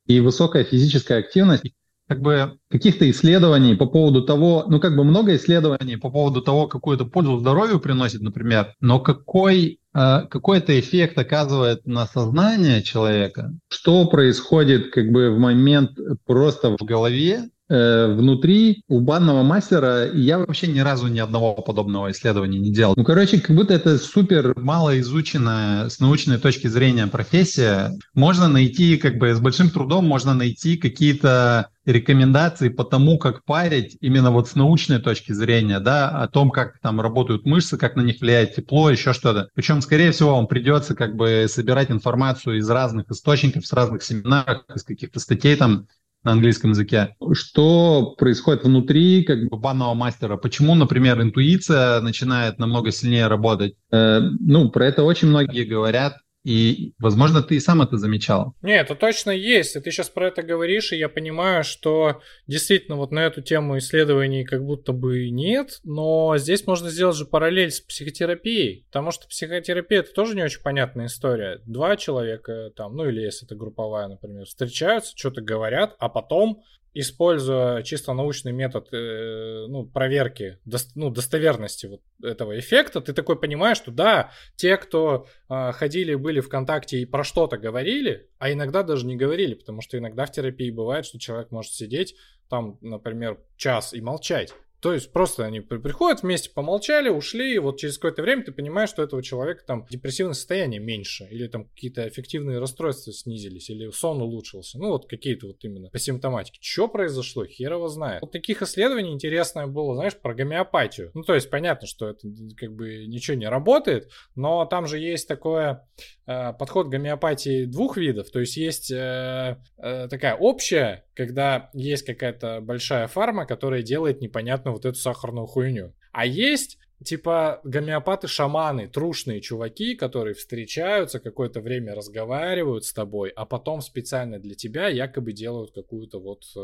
[0.05, 1.63] и высокая физическая активность,
[2.07, 6.67] как бы каких-то исследований по поводу того, ну как бы много исследований по поводу того,
[6.67, 12.83] какую то пользу здоровью приносит, например, но какой э, какой это эффект оказывает на сознание
[12.83, 20.38] человека, что происходит как бы в момент просто в голове, внутри у банного мастера я
[20.38, 22.93] вообще ни разу ни одного подобного исследования не делал.
[22.95, 27.91] Ну, короче, как будто это супер мало изученная с научной точки зрения профессия.
[28.13, 33.97] Можно найти, как бы с большим трудом можно найти какие-то рекомендации по тому, как парить
[34.01, 38.01] именно вот с научной точки зрения, да, о том, как там работают мышцы, как на
[38.01, 39.49] них влияет тепло, еще что-то.
[39.54, 44.63] Причем, скорее всего, вам придется как бы собирать информацию из разных источников, с разных семинаров,
[44.73, 45.88] из каких-то статей там
[46.25, 47.15] на английском языке.
[47.33, 50.35] Что происходит внутри как бы банного мастера?
[50.35, 53.75] Почему, например, интуиция начинает намного сильнее работать?
[53.91, 56.17] Э, ну, про это очень многие говорят.
[56.45, 58.53] И, возможно, ты и сам это замечал.
[58.62, 59.75] Нет, это точно есть.
[59.75, 63.79] И ты сейчас про это говоришь, и я понимаю, что действительно вот на эту тему
[63.79, 69.27] исследований как будто бы нет, но здесь можно сделать же параллель с психотерапией, потому что
[69.27, 71.62] психотерапия это тоже не очень понятная история.
[71.65, 76.62] Два человека там, ну или если это групповая, например, встречаются, что-то говорят, а потом
[76.95, 80.60] используя чисто научный метод э, ну, проверки
[80.95, 86.39] ну, достоверности вот этого эффекта, ты такой понимаешь, что да, те, кто э, ходили, были
[86.39, 90.71] ВКонтакте и про что-то говорили, а иногда даже не говорили, потому что иногда в терапии
[90.71, 92.15] бывает, что человек может сидеть
[92.49, 94.53] там, например, час и молчать.
[94.85, 98.89] То есть просто они приходят вместе, помолчали, ушли, и вот через какое-то время ты понимаешь,
[98.89, 104.21] что этого человека там депрессивное состояние меньше, или там какие-то эффективные расстройства снизились, или сон
[104.21, 104.77] улучшился.
[104.77, 106.59] Ну вот какие-то вот именно по симптоматике.
[106.61, 107.47] Что произошло?
[107.47, 108.21] Хер его знает.
[108.21, 111.09] Вот таких исследований интересное было, знаешь, про гомеопатию.
[111.15, 115.27] Ну то есть понятно, что это как бы ничего не работает, но там же есть
[115.27, 115.89] такое
[116.27, 118.29] э, подход гомеопатии двух видов.
[118.29, 124.71] То есть есть э, э, такая общая когда есть какая-то большая фарма, которая делает непонятно
[124.71, 125.93] вот эту сахарную хуйню.
[126.12, 133.82] А есть типа гомеопаты-шаманы, трушные чуваки, которые встречаются, какое-то время разговаривают с тобой, а потом
[133.82, 136.60] специально для тебя якобы делают какую-то вот э,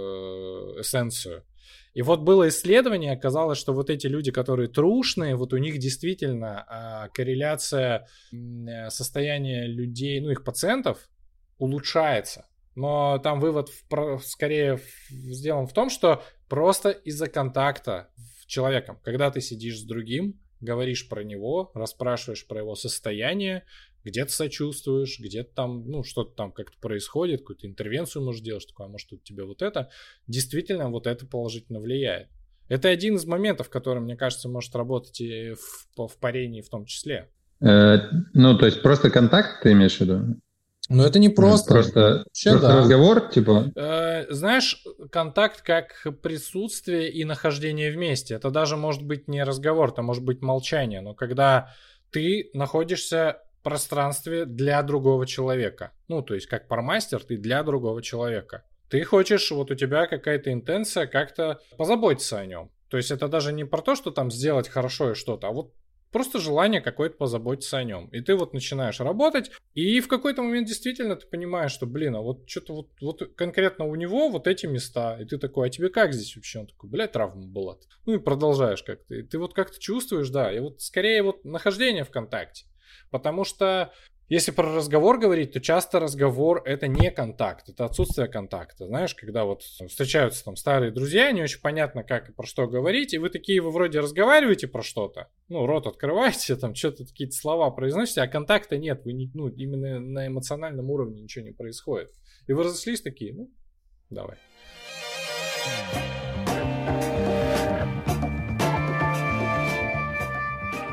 [0.82, 1.44] эссенцию.
[1.94, 6.66] И вот было исследование, оказалось, что вот эти люди, которые трушные, вот у них действительно
[6.68, 11.10] э, корреляция э, состояния людей, ну их пациентов
[11.58, 12.46] улучшается.
[12.76, 14.80] Но там вывод в, скорее
[15.10, 21.10] сделан в том, что просто из-за контакта с человеком, когда ты сидишь с другим, говоришь
[21.10, 23.66] про него, расспрашиваешь про его состояние,
[24.04, 28.90] где-то сочувствуешь, где-то там, ну, что-то там как-то происходит, какую-то интервенцию можешь делать, такое, а
[28.90, 29.90] может, у тебя вот это,
[30.28, 32.30] действительно вот это положительно влияет.
[32.70, 36.86] Это один из моментов, который, мне кажется, может работать и в, в парении в том
[36.86, 37.30] числе.
[37.60, 37.98] Э,
[38.34, 40.40] ну, то есть просто контакт ты имеешь в виду?
[40.92, 41.74] Но это не просто.
[41.74, 42.78] Просто, Вообще, просто да.
[42.78, 43.72] разговор, типа.
[43.76, 48.36] Э, знаешь, контакт как присутствие и нахождение вместе.
[48.36, 51.02] Это даже может быть не разговор, это может быть молчание.
[51.02, 51.74] Но когда
[52.12, 55.92] ты находишься в пространстве для другого человека.
[56.08, 58.64] Ну, то есть, как пармастер, ты для другого человека.
[58.90, 62.72] Ты хочешь, вот у тебя какая-то интенция как-то позаботиться о нем.
[62.90, 65.72] То есть это даже не про то, что там сделать хорошо и что-то, а вот
[66.12, 68.08] Просто желание какое-то позаботиться о нем.
[68.08, 72.22] И ты вот начинаешь работать, и в какой-то момент действительно ты понимаешь, что, блин, а
[72.22, 75.18] вот что-то вот, вот конкретно у него вот эти места.
[75.22, 76.60] И ты такой, а тебе как здесь вообще?
[76.60, 77.78] Он такой, блядь, травма была.
[78.06, 79.16] Ну и продолжаешь как-то.
[79.16, 80.52] И ты вот как-то чувствуешь, да.
[80.52, 82.66] И вот скорее вот нахождение в контакте.
[83.10, 83.94] Потому что
[84.32, 88.86] если про разговор говорить, то часто разговор это не контакт, это отсутствие контакта.
[88.86, 93.14] Знаешь, когда вот встречаются там старые друзья, не очень понятно, как и про что говорить,
[93.14, 97.70] и вы такие, вы вроде разговариваете про что-то, ну, рот открываете, там что-то какие-то слова
[97.72, 102.12] произносите, а контакта нет, вы не, ну, именно на эмоциональном уровне ничего не происходит.
[102.48, 103.52] И вы разошлись такие, ну,
[104.10, 104.38] давай.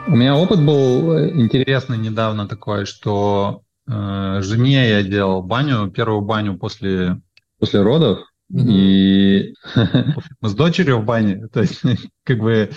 [0.08, 6.22] У меня опыт был э, интересный недавно такой, что э, жене я делал баню, первую
[6.22, 7.20] баню после,
[7.58, 8.70] после родов, mm-hmm.
[8.70, 9.54] и
[10.40, 11.82] мы с дочерью в бане, то есть
[12.24, 12.70] как бы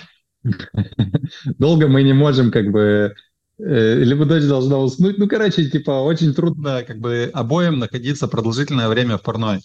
[1.57, 3.15] долго мы не можем как бы
[3.59, 5.17] э, либо дочь должна уснуть.
[5.17, 9.61] Ну, короче, типа, очень трудно как бы обоим находиться продолжительное время в парной.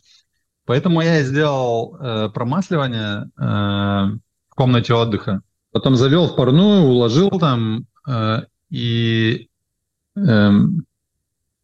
[0.66, 3.42] Поэтому я сделал э, промасливание э,
[4.50, 5.42] в комнате отдыха.
[5.76, 9.50] Потом завел в парную, уложил там э, и
[10.16, 10.50] э,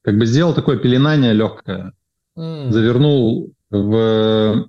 [0.02, 1.94] как бы сделал такое пеленание легкое.
[2.36, 2.70] Mm.
[2.72, 4.68] Завернул в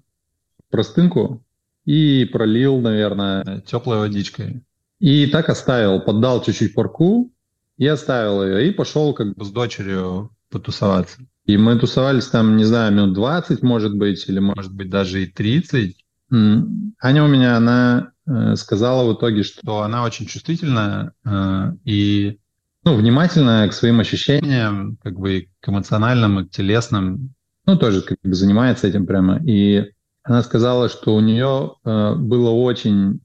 [0.69, 1.43] простынку
[1.83, 4.63] и пролил, наверное, теплой водичкой.
[4.99, 7.29] И так оставил, поддал чуть-чуть парку
[7.75, 8.69] и оставил ее.
[8.69, 11.17] И пошел как бы с дочерью потусоваться.
[11.45, 15.25] И мы тусовались там, не знаю, минут 20, может быть, или может быть даже и
[15.25, 15.97] 30.
[16.31, 18.12] Аня у меня, она
[18.55, 22.39] сказала в итоге, что она очень чувствительная э, и
[22.83, 27.33] ну, внимательная к своим ощущениям, как бы к эмоциональным, и к телесным,
[27.65, 29.39] ну, тоже как бы занимается этим прямо.
[29.45, 29.91] И
[30.23, 33.21] она сказала, что у нее э, было очень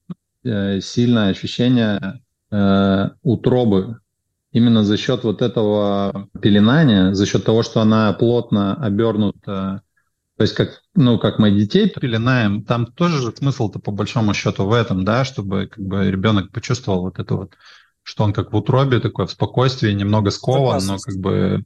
[0.80, 2.20] сильное ощущение
[3.22, 3.98] утробы,
[4.52, 9.82] именно за счет вот этого пеленания, за счет того, что она плотно обернута
[10.38, 14.64] то есть как, ну, как мы детей пеленаем, там тоже же смысл-то по большому счету
[14.64, 17.52] в этом, да, чтобы как бы ребенок почувствовал вот это вот,
[18.02, 21.64] что он как в утробе такой, в спокойствии, немного скован, но как бы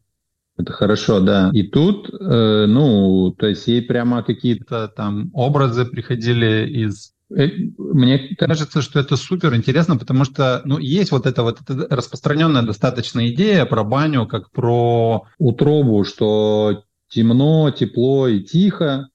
[0.58, 1.50] Это хорошо, да.
[1.52, 8.34] И тут, э, ну, то есть ей прямо какие-то там образы приходили из Э, мне
[8.36, 13.28] кажется, что это супер интересно, потому что ну, есть вот эта вот эта распространенная достаточно
[13.28, 19.08] идея про баню, как про утробу, что темно, тепло и тихо.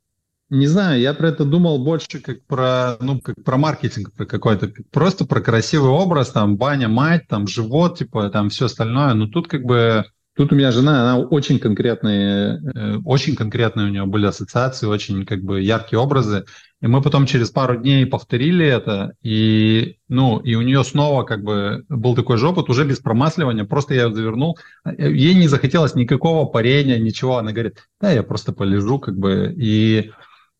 [0.49, 5.25] Не знаю, я про это думал больше как про, ну, как про маркетинг какой-то, просто
[5.25, 9.13] про красивый образ, там, баня, мать, там, живот, типа, там, все остальное.
[9.13, 10.05] Но тут как бы
[10.37, 15.25] Тут у меня жена, она очень конкретные, э, очень конкретные у нее были ассоциации, очень
[15.25, 16.45] как бы яркие образы.
[16.79, 21.43] И мы потом через пару дней повторили это, и, ну, и у нее снова как
[21.43, 24.59] бы был такой же опыт, уже без промасливания, просто я ее завернул.
[24.85, 27.37] Ей не захотелось никакого парения, ничего.
[27.37, 29.55] Она говорит, да, я просто полежу, как бы.
[29.57, 30.11] И,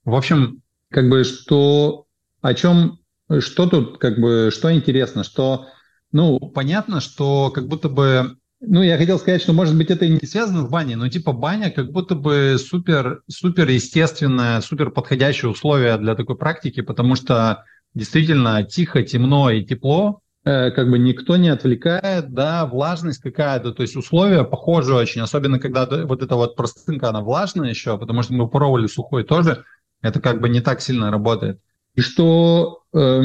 [0.06, 2.08] в общем, как бы, что,
[2.42, 2.98] о чем,
[3.40, 5.68] что тут, как бы, что интересно, что,
[6.12, 10.10] ну, понятно, что как будто бы ну, я хотел сказать, что, может быть, это и
[10.10, 15.52] не связано с баней, но типа баня как будто бы супер, супер естественное, супер подходящее
[15.52, 21.38] условие для такой практики, потому что действительно тихо, темно и тепло, э, как бы никто
[21.38, 26.56] не отвлекает, да, влажность какая-то, то есть условия похожи очень, особенно когда вот эта вот
[26.56, 29.66] простынка, она влажная еще, потому что мы пробовали сухой тоже,
[30.02, 31.60] это как бы не так сильно работает.
[31.94, 33.22] И что, э,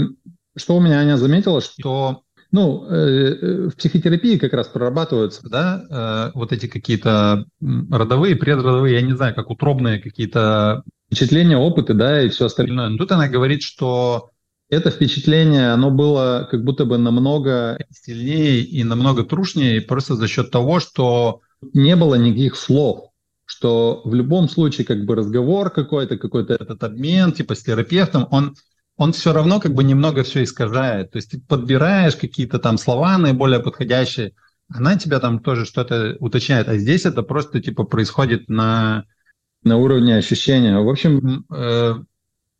[0.57, 6.31] что у меня Аня заметила, что ну, э, э, в психотерапии как раз прорабатываются, да,
[6.35, 12.23] э, вот эти какие-то родовые, предродовые, я не знаю, как утробные какие-то впечатления, опыты, да,
[12.23, 12.91] и все остальное.
[12.91, 14.31] Но тут она говорит, что
[14.69, 20.51] это впечатление, оно было как будто бы намного сильнее и намного трушнее просто за счет
[20.51, 21.41] того, что
[21.73, 23.11] не было никаких слов,
[23.47, 28.57] что в любом случае как бы разговор какой-то, какой-то этот обмен типа с терапевтом, он
[28.97, 31.11] он все равно как бы немного все искажает.
[31.11, 34.33] То есть ты подбираешь какие-то там слова наиболее подходящие,
[34.69, 36.69] она тебя там тоже что-то уточняет.
[36.69, 39.05] А здесь это просто типа происходит на,
[39.63, 40.79] на уровне ощущения.
[40.79, 41.95] В общем, э,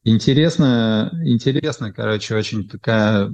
[0.05, 3.33] интересно, интересно, короче, очень такая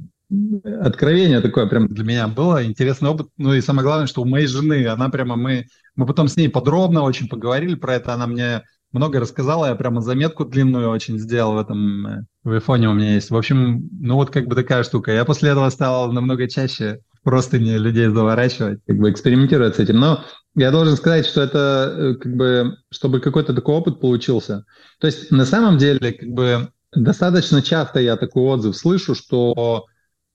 [0.82, 3.28] откровение такое прям для меня было, интересный опыт.
[3.38, 6.48] Ну и самое главное, что у моей жены, она прямо, мы, мы потом с ней
[6.48, 11.54] подробно очень поговорили про это, она мне много рассказала, я прямо заметку длинную очень сделал
[11.54, 13.30] в этом, э, в айфоне у меня есть.
[13.30, 15.12] В общем, ну вот как бы такая штука.
[15.12, 19.98] Я после этого стал намного чаще просто не людей заворачивать, как бы экспериментировать с этим.
[19.98, 20.24] Но
[20.54, 24.64] я должен сказать, что это э, как бы, чтобы какой-то такой опыт получился.
[25.00, 29.86] То есть на самом деле, как бы достаточно часто я такой отзыв слышу, что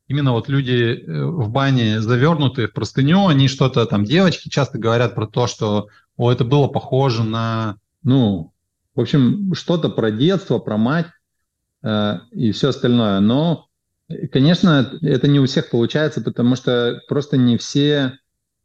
[0.08, 5.16] именно вот люди э, в бане завернутые в простыню, они что-то там, девочки часто говорят
[5.16, 8.54] про то, что о, это было похоже на ну,
[8.96, 11.08] в общем, что-то про детство, про мать
[11.84, 13.20] э, и все остальное.
[13.20, 13.68] Но,
[14.32, 18.14] конечно, это не у всех получается, потому что просто не все,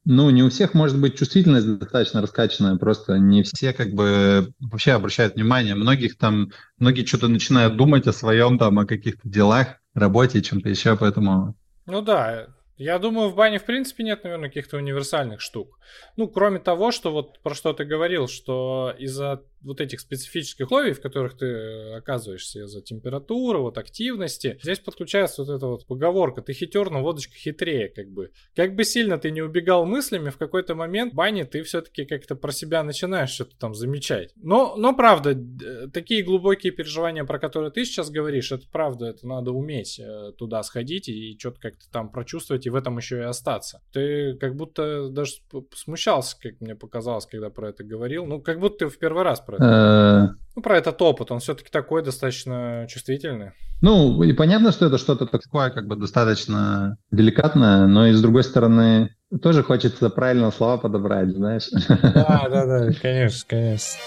[0.04, 4.92] ну, не у всех может быть чувствительность достаточно раскачанная, просто не все как бы вообще
[4.92, 5.74] обращают внимание.
[5.74, 10.96] Многих там, многие что-то начинают думать о своем там, о каких-то делах, работе, чем-то еще,
[10.96, 11.54] поэтому...
[11.86, 12.48] Ну да,
[12.78, 15.78] я думаю, в бане в принципе нет, наверное, каких-то универсальных штук.
[16.16, 20.92] Ну, кроме того, что вот про что ты говорил, что из-за вот этих специфических условий,
[20.92, 26.42] в которых ты э, оказываешься из-за температуры, вот активности, здесь подключается вот эта вот поговорка
[26.42, 28.30] «ты хитер, но водочка хитрее», как бы.
[28.54, 32.36] Как бы сильно ты не убегал мыслями, в какой-то момент в бане ты все-таки как-то
[32.36, 34.32] про себя начинаешь что-то там замечать.
[34.36, 35.36] Но, но правда,
[35.92, 40.62] такие глубокие переживания, про которые ты сейчас говоришь, это правда, это надо уметь э, туда
[40.62, 43.82] сходить и что-то как-то там прочувствовать и в этом еще и остаться.
[43.92, 45.32] Ты как будто даже
[45.74, 48.26] смущался, как мне показалось, когда про это говорил.
[48.26, 50.34] Ну, как будто ты в первый раз про это.
[50.34, 53.52] Э, ну, про этот опыт, он все-таки такой достаточно чувствительный.
[53.80, 58.42] Ну, и понятно, что это что-то такое, как бы достаточно деликатное, но и с другой
[58.42, 61.68] стороны, тоже хочется правильно слова подобрать, знаешь.
[61.88, 64.00] Да, да, да, конечно, конечно.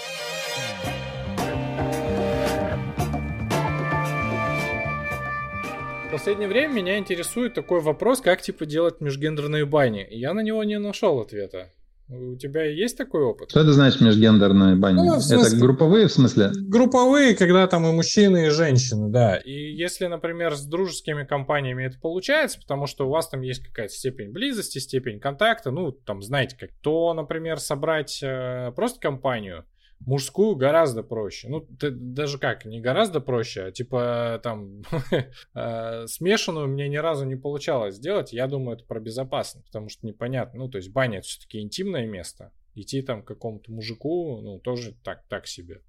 [6.06, 10.06] В последнее время меня интересует такой вопрос, как типа делать межгендерные бани.
[10.10, 11.70] Я на него не нашел ответа.
[12.08, 13.50] У тебя есть такой опыт?
[13.50, 14.96] Что это значит межгендерные бани?
[14.96, 16.50] Ну, смысле, это групповые в смысле?
[16.54, 19.36] Групповые, когда там и мужчины, и женщины, да.
[19.36, 23.94] И если, например, с дружескими компаниями это получается, потому что у вас там есть какая-то
[23.94, 29.64] степень близости, степень контакта, ну, там, знаете как, то, например, собрать э, просто компанию,
[30.06, 31.48] Мужскую гораздо проще.
[31.48, 34.82] Ну, ты, даже как, не гораздо проще, а типа там
[35.54, 38.32] э, смешанную мне ни разу не получалось сделать.
[38.32, 40.60] Я думаю, это про безопасность, потому что непонятно.
[40.60, 42.52] Ну, то есть баня это все-таки интимное место.
[42.74, 45.82] Идти там к какому-то мужику, ну, тоже так, так себе.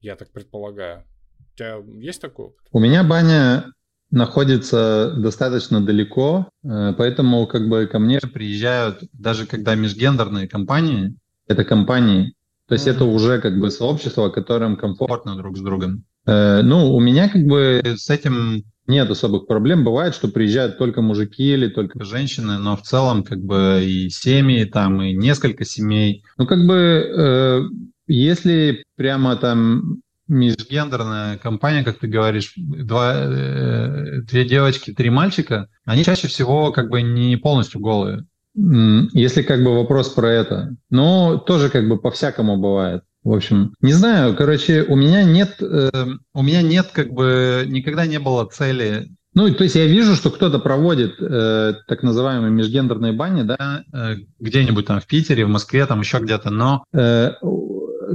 [0.00, 1.04] Я так предполагаю.
[1.38, 2.66] У тебя есть такой опыт?
[2.72, 3.72] У меня баня
[4.10, 11.16] находится достаточно далеко, э, поэтому как бы ко мне приезжают, даже когда межгендерные компании,
[11.46, 12.34] это компании.
[12.70, 12.92] То есть mm-hmm.
[12.92, 16.04] это уже как бы сообщество, которым комфортно друг с другом.
[16.24, 19.82] Э, ну, у меня как бы с этим нет особых проблем.
[19.82, 24.64] Бывает, что приезжают только мужики или только женщины, но в целом как бы и семьи
[24.66, 26.22] там, и несколько семей.
[26.38, 27.62] Ну, как бы э,
[28.06, 36.04] если прямо там межгендерная компания, как ты говоришь, два, э, две девочки, три мальчика, они
[36.04, 38.26] чаще всего как бы не полностью голые.
[38.54, 40.76] Если как бы вопрос про это.
[40.90, 43.02] Но тоже как бы по-всякому бывает.
[43.22, 45.90] В общем, не знаю, короче, у меня нет, э,
[46.32, 49.08] у меня нет как бы никогда не было цели.
[49.34, 54.16] Ну, то есть я вижу, что кто-то проводит э, так называемые межгендерные бани, да, э,
[54.40, 57.32] где-нибудь там в Питере, в Москве, там еще где-то, но э,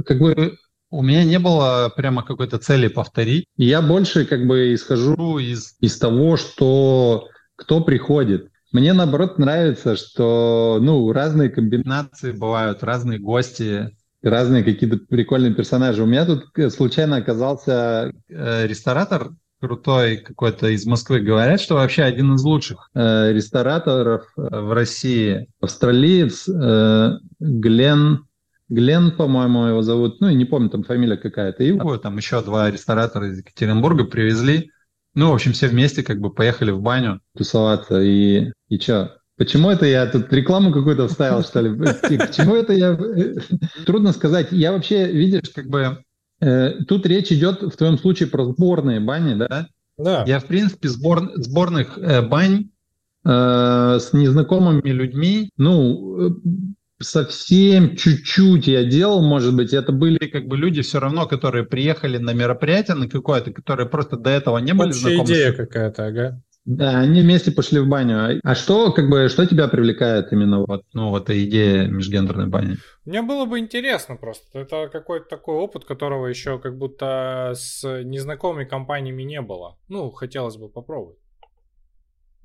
[0.04, 0.58] как бы
[0.90, 3.46] у меня не было прямо какой-то цели повторить.
[3.56, 8.48] я больше как бы исхожу из, из того, что кто приходит.
[8.76, 16.02] Мне наоборот нравится, что ну, разные комбинации бывают, разные гости, разные какие-то прикольные персонажи.
[16.02, 19.30] У меня тут э, случайно оказался э, ресторатор
[19.62, 21.20] крутой какой-то из Москвы.
[21.20, 25.48] Говорят, что вообще один из лучших э, рестораторов э, в России.
[25.62, 28.26] Австралиец э, Глен
[28.68, 31.62] Глен, по-моему, его зовут, ну, и не помню, там фамилия какая-то.
[31.62, 34.70] Его там еще два ресторатора из Екатеринбурга привезли.
[35.16, 38.02] Ну, в общем, все вместе как бы поехали в баню тусоваться.
[38.02, 39.16] И, и что?
[39.38, 41.74] Почему это я тут рекламу какую-то вставил, что ли?
[41.74, 42.98] Почему это я...
[43.86, 44.48] Трудно сказать.
[44.52, 46.02] Я вообще, видишь, как бы...
[46.40, 49.68] Э, тут речь идет в твоем случае про сборные бани, да?
[49.96, 50.24] Да.
[50.26, 52.68] Я, в принципе, сбор, сборных э, бань
[53.24, 56.30] э, с незнакомыми людьми, ну, э,
[57.00, 62.18] совсем чуть-чуть я делал, может быть, это были как бы люди все равно, которые приехали
[62.18, 65.24] на мероприятие на какое-то, которые просто до этого не были Общая знакомы.
[65.24, 66.42] идея какая-то, ага.
[66.64, 68.40] Да, они вместе пошли в баню.
[68.42, 72.76] А что, как бы, что тебя привлекает именно вот, ну, вот эта идея межгендерной бани?
[73.04, 74.58] Мне было бы интересно просто.
[74.58, 79.78] Это какой-то такой опыт, которого еще как будто с незнакомыми компаниями не было.
[79.88, 81.18] Ну, хотелось бы попробовать.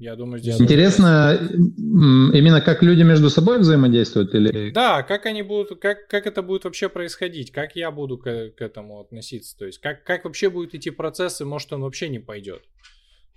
[0.02, 0.60] Я думаю, здесь...
[0.60, 1.40] Интересно,
[1.78, 4.72] именно как люди между собой взаимодействуют или...
[4.72, 8.62] Да, как они будут, как, как это будет вообще происходить, как я буду к, к
[8.62, 12.18] этому относиться, то есть как, как вообще будет идти процесс, и может он вообще не
[12.18, 12.64] пойдет.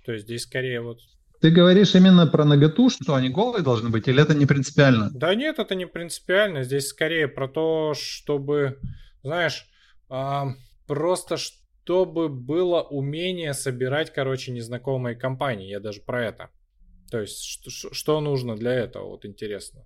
[0.07, 0.97] То есть здесь скорее вот...
[1.39, 5.11] Ты говоришь именно про наготу, что они голые должны быть, или это не принципиально?
[5.13, 8.79] Да нет, это не принципиально, здесь скорее про то, чтобы,
[9.21, 9.67] знаешь,
[10.09, 10.47] а,
[10.87, 15.69] просто чтобы было умение собирать, короче, незнакомые компании.
[15.69, 16.49] Я даже про это.
[17.15, 19.85] То есть, что, что нужно для этого, вот интересно.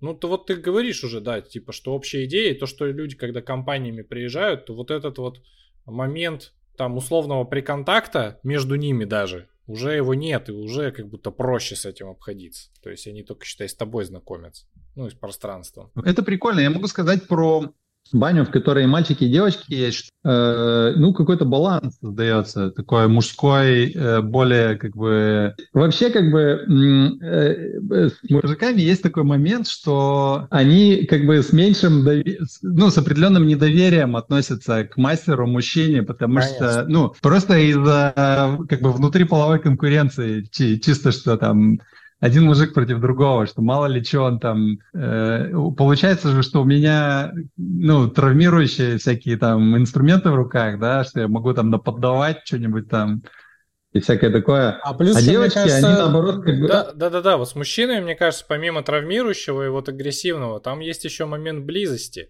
[0.00, 3.42] Ну, то вот ты говоришь уже, да, типа, что общая идея, то, что люди, когда
[3.42, 5.42] компаниями приезжают, то вот этот вот
[5.84, 11.76] момент там условного приконтакта между ними даже, уже его нет, и уже как будто проще
[11.76, 12.70] с этим обходиться.
[12.82, 14.64] То есть они только, считай, с тобой знакомятся,
[14.96, 15.90] ну, из пространства.
[16.02, 16.60] Это прикольно.
[16.60, 17.74] Я могу сказать про
[18.12, 24.20] баню, в которой мальчики и девочки есть, э, ну, какой-то баланс создается, такой мужской, э,
[24.20, 25.54] более, как бы...
[25.72, 32.04] Вообще, как бы, э, с мужиками есть такой момент, что они, как бы, с меньшим,
[32.04, 32.38] дови...
[32.62, 36.70] ну, с определенным недоверием относятся к мастеру, мужчине, потому Конечно.
[36.70, 41.80] что, ну, просто из-за, как бы, внутриполовой конкуренции, чисто что там
[42.20, 44.78] один мужик против другого, что мало ли что он там...
[44.94, 51.20] Э, получается же, что у меня, ну, травмирующие всякие там инструменты в руках, да, что
[51.20, 53.22] я могу там наподдавать что-нибудь там
[53.92, 54.78] и всякое такое.
[54.82, 56.68] А, плюс, а девочки, кажется, они наоборот как бы...
[56.68, 60.80] Да, да, да, да, вот с мужчинами, мне кажется, помимо травмирующего и вот агрессивного, там
[60.80, 62.28] есть еще момент близости,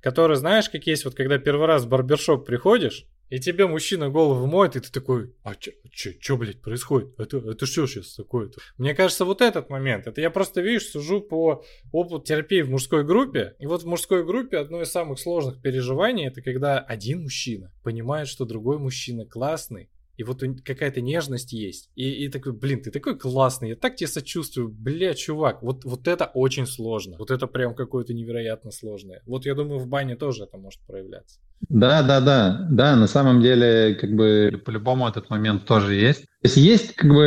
[0.00, 4.46] который, знаешь, как есть, вот когда первый раз в барбершоп приходишь, и тебе мужчина голову
[4.46, 7.18] моет, и ты такой, а чё, чё, чё блядь, происходит?
[7.18, 8.60] Это, это что сейчас такое-то?
[8.76, 13.04] Мне кажется, вот этот момент, это я просто, видишь, сужу по опыту терапии в мужской
[13.04, 17.72] группе, и вот в мужской группе одно из самых сложных переживаний, это когда один мужчина
[17.82, 21.90] понимает, что другой мужчина классный, и вот какая-то нежность есть.
[21.94, 25.62] И, и такой, блин, ты такой классный, я так тебе сочувствую, бля, чувак.
[25.62, 27.16] Вот, вот это очень сложно.
[27.18, 29.22] Вот это прям какое-то невероятно сложное.
[29.26, 31.38] Вот я думаю, в бане тоже это может проявляться.
[31.68, 36.22] Да, да, да, да, на самом деле, как бы, по-любому этот момент тоже есть.
[36.22, 37.24] То есть есть, как бы,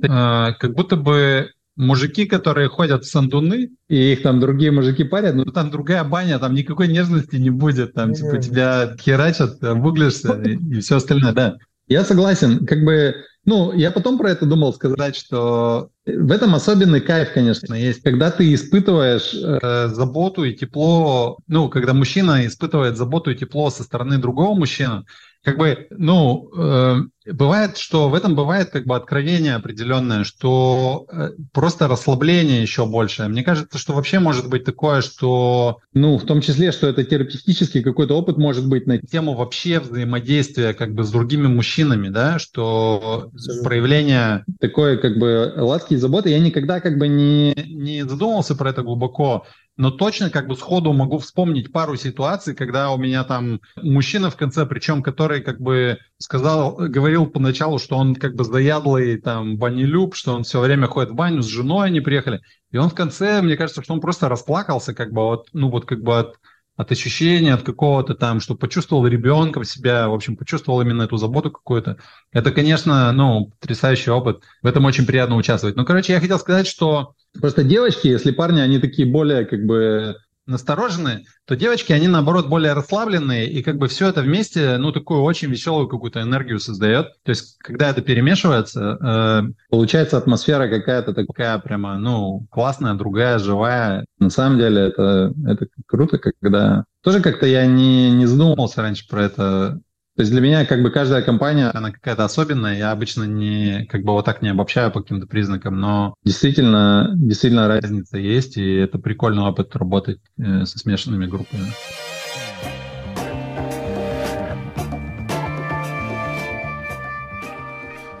[0.00, 5.34] э, как будто бы мужики, которые ходят в сандуны, и их там другие мужики парят,
[5.34, 10.54] но там другая баня, там никакой нежности не будет, там, типа, тебя херачат, обуглишься и,
[10.54, 11.58] и все остальное, да.
[11.92, 12.64] Я согласен.
[12.66, 17.74] Как бы, ну, я потом про это думал сказать, что в этом особенный кайф, конечно,
[17.74, 18.02] есть.
[18.02, 23.82] Когда ты испытываешь э, заботу и тепло, ну, когда мужчина испытывает заботу и тепло со
[23.82, 25.04] стороны другого мужчины,
[25.44, 26.96] как бы, ну, э,
[27.32, 33.26] бывает, что в этом бывает как бы откровение определенное, что э, просто расслабление еще больше.
[33.26, 37.82] Мне кажется, что вообще может быть такое, что, ну, в том числе, что это терапевтический
[37.82, 43.30] какой-то опыт может быть на тему вообще взаимодействия как бы с другими мужчинами, да, что
[43.32, 43.64] Абсолютно.
[43.64, 46.30] проявление такой как бы ласки и заботы.
[46.30, 49.44] Я никогда как бы не, не задумывался про это глубоко,
[49.82, 54.36] но точно как бы сходу могу вспомнить пару ситуаций, когда у меня там мужчина в
[54.36, 60.14] конце, причем который как бы сказал, говорил поначалу, что он как бы заядлый там банилюб,
[60.14, 62.42] что он все время ходит в баню, с женой они приехали.
[62.70, 65.84] И он в конце, мне кажется, что он просто расплакался как бы вот, ну вот
[65.84, 66.36] как бы от
[66.76, 71.16] от ощущения, от какого-то там, что почувствовал ребенка в себя, в общем, почувствовал именно эту
[71.16, 71.98] заботу какую-то.
[72.32, 74.42] Это, конечно, ну, потрясающий опыт.
[74.62, 75.76] В этом очень приятно участвовать.
[75.76, 80.16] Ну, короче, я хотел сказать, что просто девочки, если парни, они такие более, как бы,
[80.46, 85.22] настороженные, то девочки, они наоборот более расслабленные, и как бы все это вместе, ну, такую
[85.22, 87.12] очень веселую какую-то энергию создает.
[87.22, 94.04] То есть, когда это перемешивается, э, получается атмосфера какая-то такая прямо, ну, классная, другая, живая.
[94.18, 96.84] На самом деле это, это круто, когда...
[97.02, 99.80] Тоже как-то я не, не задумывался раньше про это,
[100.22, 102.78] то есть для меня как бы каждая компания, она какая-то особенная.
[102.78, 107.66] Я обычно не как бы вот так не обобщаю по каким-то признакам, но действительно, действительно
[107.66, 111.64] разница есть, и это прикольный опыт работать э, со смешанными группами.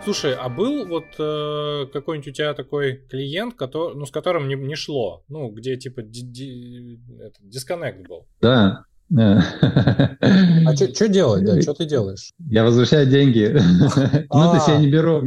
[0.02, 4.56] Слушай, а был вот э, какой-нибудь у тебя такой клиент, который, ну, с которым не,
[4.56, 8.26] не шло, ну, где типа ди, ди, это, дисконнект был?
[8.40, 8.86] Да,
[9.16, 11.60] а что делать, да?
[11.60, 12.32] Что ты делаешь?
[12.48, 13.56] Я возвращаю деньги.
[14.34, 15.22] Ну, то есть я не беру.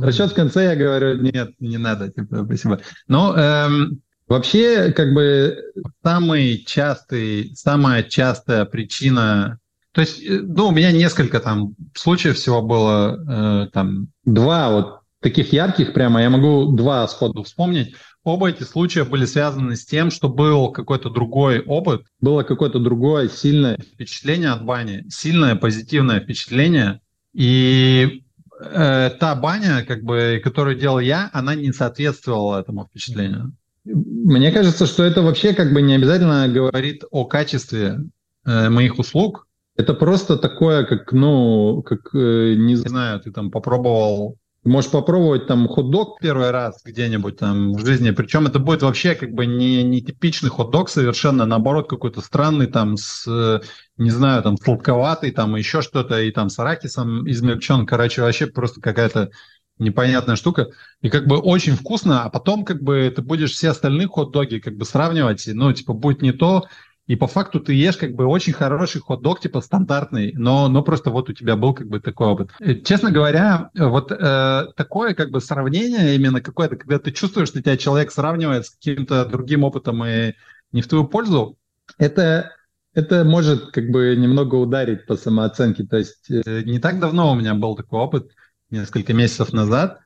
[0.00, 2.80] Расчет в конце я говорю, нет, не надо, типа, спасибо.
[3.06, 5.58] Но эм, вообще, как бы,
[6.02, 9.58] самый частый, самая частая причина
[9.96, 15.00] то есть, э, ну, у меня несколько там случаев всего было, э, там, два вот
[15.22, 17.94] таких ярких прямо, я могу два сходу вспомнить.
[18.26, 23.28] Оба эти случая были связаны с тем, что был какой-то другой опыт, было какое-то другое
[23.28, 27.00] сильное впечатление от бани, сильное позитивное впечатление,
[27.32, 28.24] и
[28.60, 33.52] э, та баня, как бы, которую делал я, она не соответствовала этому впечатлению.
[33.84, 38.00] Мне кажется, что это вообще как бы не обязательно говорит о качестве
[38.44, 39.46] э, моих услуг.
[39.76, 44.36] Это просто такое, как, ну, как, э, не знаю, ты там попробовал
[44.66, 49.32] можешь попробовать там хот-дог первый раз где-нибудь там в жизни, причем это будет вообще как
[49.32, 53.62] бы не, не типичный хот-дог совершенно, наоборот какой-то странный там с,
[53.96, 58.80] не знаю, там сладковатый там еще что-то и там с арахисом измельчен, короче, вообще просто
[58.80, 59.30] какая-то
[59.78, 60.68] непонятная штука.
[61.00, 64.76] И как бы очень вкусно, а потом как бы ты будешь все остальные хот-доги как
[64.76, 66.66] бы сравнивать, ну, типа, будет не то,
[67.06, 71.10] и по факту ты ешь как бы очень хороший хот-дог, типа стандартный, но, но просто
[71.10, 72.50] вот у тебя был как бы такой опыт.
[72.60, 77.62] Э, честно говоря, вот э, такое как бы сравнение именно какое-то, когда ты чувствуешь, что
[77.62, 80.34] тебя человек сравнивает с каким-то другим опытом и
[80.72, 81.56] не в твою пользу,
[81.98, 82.52] это,
[82.92, 85.84] это может как бы немного ударить по самооценке.
[85.84, 88.32] То есть э, не так давно у меня был такой опыт,
[88.70, 90.00] несколько месяцев назад,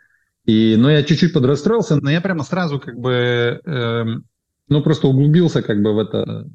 [0.44, 4.04] и, ну, я чуть-чуть подрастроился, но я прямо сразу как бы, э,
[4.68, 6.48] ну, просто углубился как бы в это,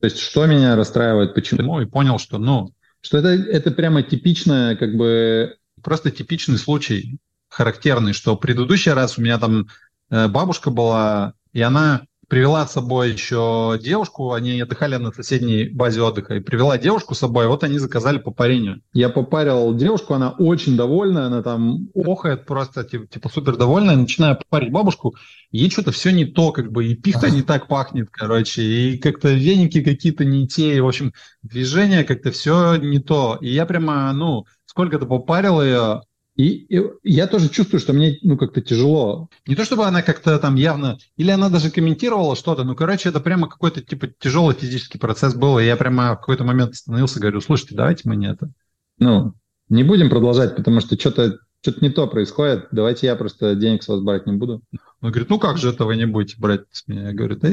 [0.00, 4.76] то есть что меня расстраивает, почему, и понял, что, ну, что это, это прямо типичное,
[4.76, 9.66] как бы, просто типичный случай, характерный, что предыдущий раз у меня там
[10.10, 16.00] э, бабушка была, и она привела с собой еще девушку, они отдыхали на соседней базе
[16.00, 18.82] отдыха, и привела девушку с собой, вот они заказали по парению.
[18.92, 24.38] Я попарил девушку, она очень довольна, она там охает просто, типа, типа супер довольная, начинаю
[24.48, 25.16] парить бабушку,
[25.50, 29.32] ей что-то все не то, как бы, и пихта не так пахнет, короче, и как-то
[29.32, 31.12] веники какие-то не те, и, в общем,
[31.42, 33.38] движение как-то все не то.
[33.40, 36.02] И я прямо, ну, сколько-то попарил ее,
[36.36, 39.28] и, и я тоже чувствую, что мне ну как-то тяжело.
[39.46, 43.20] Не то чтобы она как-то там явно, или она даже комментировала что-то, ну короче, это
[43.20, 47.40] прямо какой-то типа тяжелый физический процесс был, и я прямо в какой-то момент остановился, говорю,
[47.40, 48.50] слушайте, давайте мы не это,
[48.98, 49.34] ну
[49.68, 53.88] не будем продолжать, потому что что-то что-то не то происходит, давайте я просто денег с
[53.88, 54.62] вас брать не буду.
[55.02, 57.08] Он говорит, ну как же это вы не будете брать с меня?
[57.08, 57.50] Я говорю, да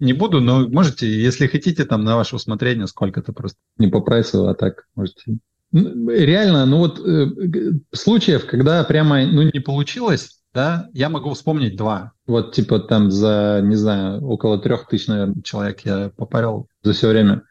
[0.00, 3.58] не буду, но можете, если хотите, там на ваше усмотрение сколько-то просто.
[3.78, 5.38] Не по прайсу, а так можете
[5.72, 7.26] Реально, ну вот э,
[7.92, 12.12] случаев, когда прямо ну, не получилось, да, я могу вспомнить два.
[12.26, 17.08] Вот типа там за, не знаю, около трех тысяч, наверное, человек я попарил за все
[17.10, 17.42] время.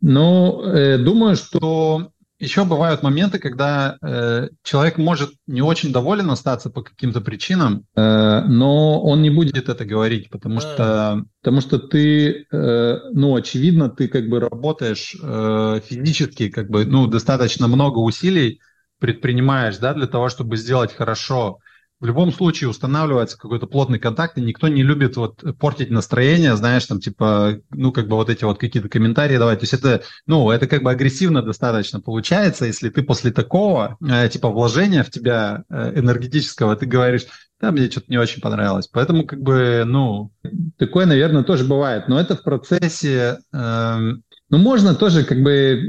[0.00, 2.10] Но э, думаю, что
[2.44, 8.40] еще бывают моменты, когда э, человек может не очень доволен остаться по каким-то причинам, э,
[8.46, 14.08] но он не будет это говорить, потому что, потому что ты, э, ну, очевидно, ты
[14.08, 18.60] как бы работаешь э, физически, как бы, ну, достаточно много усилий
[19.00, 21.58] предпринимаешь, да, для того, чтобы сделать хорошо
[22.00, 26.84] в любом случае устанавливается какой-то плотный контакт, и никто не любит вот портить настроение, знаешь,
[26.86, 29.60] там типа, ну, как бы вот эти вот какие-то комментарии давать.
[29.60, 34.28] То есть это, ну, это как бы агрессивно достаточно получается, если ты после такого, э,
[34.28, 37.26] типа, вложения в тебя э, энергетического, ты говоришь,
[37.60, 38.88] да, мне что-то не очень понравилось.
[38.88, 40.32] Поэтому, как бы, ну,
[40.76, 42.08] такое, наверное, тоже бывает.
[42.08, 43.98] Но это в процессе, э,
[44.50, 45.80] ну, можно тоже, как бы,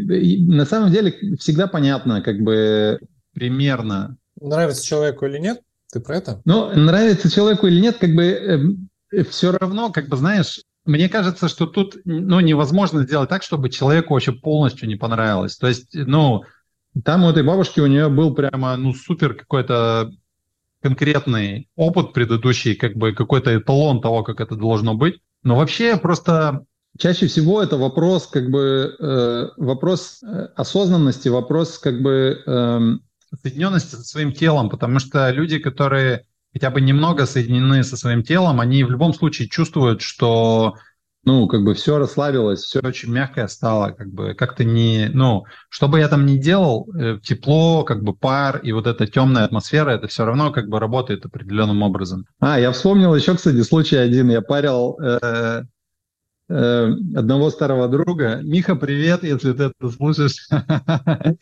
[0.48, 3.00] на самом деле всегда понятно, как бы,
[3.34, 4.18] примерно.
[4.40, 5.60] Нравится человеку или нет?
[5.96, 6.42] Ты про это?
[6.44, 8.60] Ну, нравится человеку или нет, как бы э,
[9.14, 13.70] э, все равно, как бы, знаешь, мне кажется, что тут ну, невозможно сделать так, чтобы
[13.70, 15.56] человеку вообще полностью не понравилось.
[15.56, 16.44] То есть, ну,
[17.06, 20.12] там у этой бабушки у нее был прямо, ну, супер какой-то
[20.82, 25.22] конкретный опыт предыдущий, как бы какой-то эталон того, как это должно быть.
[25.44, 26.66] Но вообще просто
[26.98, 32.80] чаще всего это вопрос, как бы, э, вопрос э, осознанности, вопрос, как бы, э,
[33.42, 36.24] соединенности со своим телом, потому что люди, которые
[36.54, 40.76] хотя бы немного соединены со своим телом, они в любом случае чувствуют, что
[41.26, 45.88] ну, как бы все расслабилось, все очень мягкое стало, как бы как-то не, ну, что
[45.88, 49.90] бы я там ни делал, э, тепло, как бы пар и вот эта темная атмосфера,
[49.90, 52.26] это все равно как бы работает определенным образом.
[52.40, 55.64] А, я вспомнил еще, кстати, случай один, я парил э,
[56.48, 58.42] одного старого друга.
[58.44, 60.48] Миха, привет, если ты это слушаешь.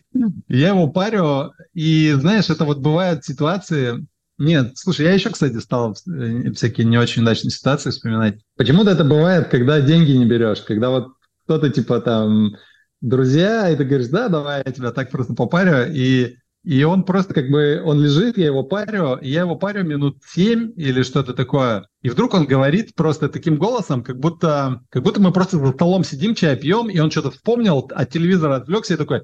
[0.48, 4.06] Я его парю, и знаешь, это вот бывают ситуации...
[4.40, 8.42] Нет, слушай, я еще, кстати, стал э, всякие не очень удачные ситуации вспоминать.
[8.58, 11.14] Почему-то это бывает, когда деньги не берешь, когда вот
[11.46, 12.56] кто-то типа там
[13.00, 17.34] друзья, и ты говоришь, да, давай я тебя так просто попарю, и и он просто
[17.34, 21.88] как бы, он лежит, я его парю, я его парю минут семь или что-то такое.
[22.02, 26.04] И вдруг он говорит просто таким голосом, как будто, как будто мы просто за столом
[26.06, 29.24] сидим, чай пьем, и он что-то вспомнил, от телевизора отвлекся и такой,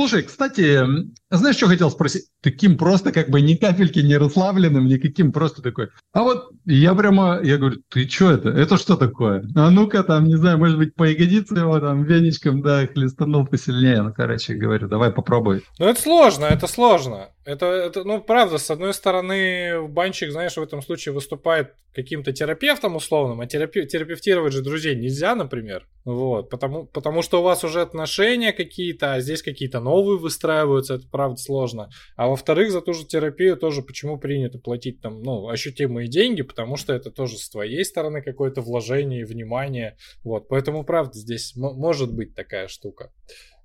[0.00, 0.80] Слушай, кстати,
[1.28, 2.24] знаешь, что хотел спросить?
[2.40, 5.90] Таким просто как бы ни капельки не расслабленным, никаким просто такой.
[6.14, 8.48] А вот я прямо, я говорю, ты что это?
[8.48, 9.44] Это что такое?
[9.54, 14.00] А ну-ка там, не знаю, может быть, по ягодице его там веничком, да, хлестанул посильнее.
[14.00, 15.64] Ну, короче, говорю, давай попробуй.
[15.78, 17.28] Ну, это сложно, это сложно.
[17.50, 22.94] Это, это, ну, правда, с одной стороны, банщик, знаешь, в этом случае выступает каким-то терапевтом
[22.94, 25.88] условным, а терапи- терапевтировать же друзей нельзя, например.
[26.04, 31.08] Вот, потому, потому что у вас уже отношения какие-то, а здесь какие-то новые выстраиваются, это
[31.10, 31.90] правда сложно.
[32.14, 36.76] А во-вторых, за ту же терапию тоже почему принято платить там, ну, ощутимые деньги, потому
[36.76, 39.96] что это тоже с твоей стороны какое-то вложение и внимание.
[40.22, 43.12] Вот, поэтому, правда, здесь может быть такая штука.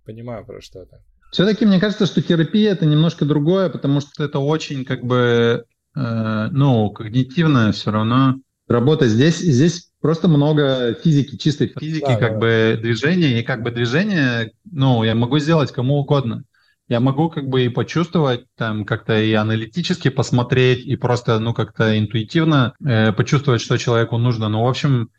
[0.05, 1.03] Понимаю, про что это.
[1.32, 5.65] Все-таки мне кажется, что терапия это немножко другое, потому что это очень как бы,
[5.95, 8.36] э, ну, когнитивная все равно
[8.67, 9.07] работа.
[9.07, 12.39] Здесь, здесь просто много физики, чистой физики, да, как да.
[12.39, 16.43] бы движения, и как бы движение, ну, я могу сделать кому угодно.
[16.88, 21.97] Я могу как бы и почувствовать, там, как-то и аналитически посмотреть, и просто, ну, как-то
[21.97, 24.49] интуитивно э, почувствовать, что человеку нужно.
[24.49, 25.09] Ну, в общем,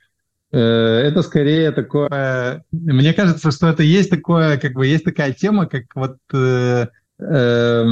[0.58, 2.64] это скорее такое...
[2.70, 6.16] Мне кажется, что это есть такое, как бы есть такая тема, как вот...
[6.32, 6.86] Э,
[7.18, 7.84] э,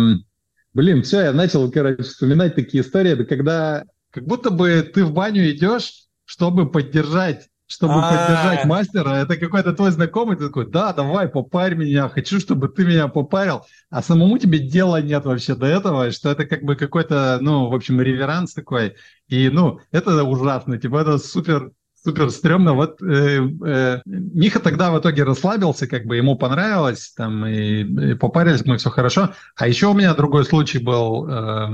[0.73, 5.12] блин, все, я начал, короче, вспоминать такие истории, это когда как будто бы ты в
[5.12, 8.27] баню идешь, чтобы поддержать чтобы А-а-а.
[8.27, 12.85] поддержать мастера, это какой-то твой знакомый, ты такой, да, давай, попарь меня, хочу, чтобы ты
[12.85, 17.39] меня попарил, а самому тебе дела нет вообще до этого, что это как бы какой-то,
[17.41, 18.97] ну, в общем, реверанс такой,
[19.29, 21.71] и, ну, это ужасно, типа, это супер
[22.05, 22.75] супер стрёмно.
[22.75, 28.15] Вот э, э, Миха тогда в итоге расслабился, как бы ему понравилось, там и, и
[28.15, 29.31] попарились мы, все хорошо.
[29.57, 31.69] А еще у меня другой случай был э,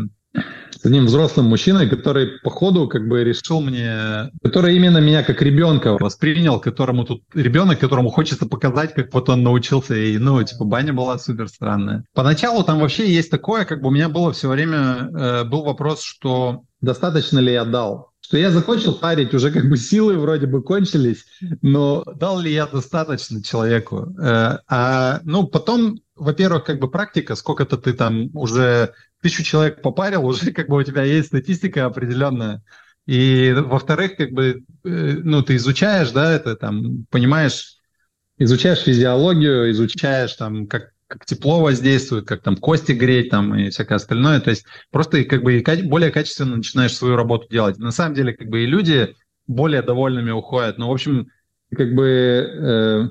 [0.71, 5.43] с одним взрослым мужчиной, который по ходу как бы решил мне, который именно меня как
[5.43, 10.65] ребенка воспринял, которому тут ребенок, которому хочется показать, как вот он научился, и ну, типа,
[10.65, 12.05] баня была супер странная.
[12.15, 16.03] Поначалу там вообще есть такое, как бы у меня было все время, э, был вопрос,
[16.03, 20.63] что достаточно ли я дал что я закончил парить, уже как бы силы вроде бы
[20.63, 21.25] кончились,
[21.63, 24.15] но дал ли я достаточно человеку?
[24.21, 28.93] Э, а, ну, потом, во-первых, как бы практика, сколько-то ты там уже
[29.23, 32.63] тысячу человек попарил, уже как бы у тебя есть статистика определенная.
[33.07, 34.89] И, во-вторых, как бы, э,
[35.25, 37.79] ну, ты изучаешь, да, это там, понимаешь,
[38.39, 43.97] изучаешь физиологию, изучаешь там, как как тепло воздействует, как там кости греть там и всякое
[43.97, 44.41] остальное.
[44.41, 47.79] То есть просто как бы более качественно начинаешь свою работу делать.
[47.79, 49.17] На самом деле как бы и люди
[49.49, 50.79] более довольными уходят.
[50.79, 51.27] Но, в общем,
[51.77, 53.09] как бы э,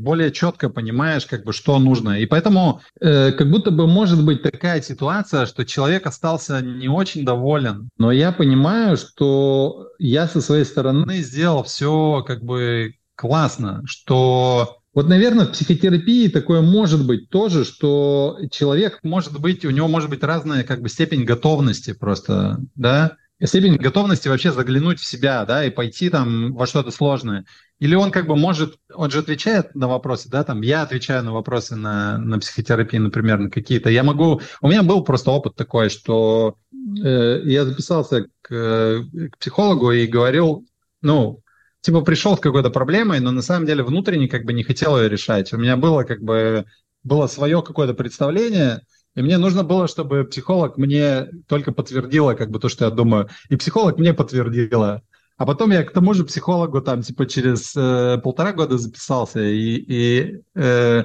[0.00, 2.18] более четко понимаешь, как бы, что нужно.
[2.20, 7.24] И поэтому э, как будто бы может быть такая ситуация, что человек остался не очень
[7.24, 7.90] доволен.
[7.98, 15.08] Но я понимаю, что я со своей стороны сделал все как бы классно, что вот,
[15.08, 20.22] наверное, в психотерапии такое может быть тоже, что человек может быть, у него может быть
[20.22, 25.70] разная как бы степень готовности просто, да, степень готовности вообще заглянуть в себя, да, и
[25.70, 27.46] пойти там во что-то сложное.
[27.78, 31.32] Или он как бы может, он же отвечает на вопросы, да, там я отвечаю на
[31.32, 33.90] вопросы на, на психотерапии, например, на какие-то.
[33.90, 39.90] Я могу, у меня был просто опыт такой, что э, я записался к, к психологу
[39.90, 40.64] и говорил,
[41.00, 41.41] ну,
[41.82, 45.08] типа пришел с какой-то проблемой, но на самом деле внутренне как бы не хотел ее
[45.08, 45.52] решать.
[45.52, 46.64] У меня было как бы
[47.04, 48.82] было свое какое-то представление,
[49.14, 53.28] и мне нужно было, чтобы психолог мне только подтвердила как бы то, что я думаю.
[53.50, 55.02] И психолог мне подтвердила.
[55.36, 59.76] А потом я к тому же психологу там типа через э, полтора года записался, и,
[59.76, 61.04] и э,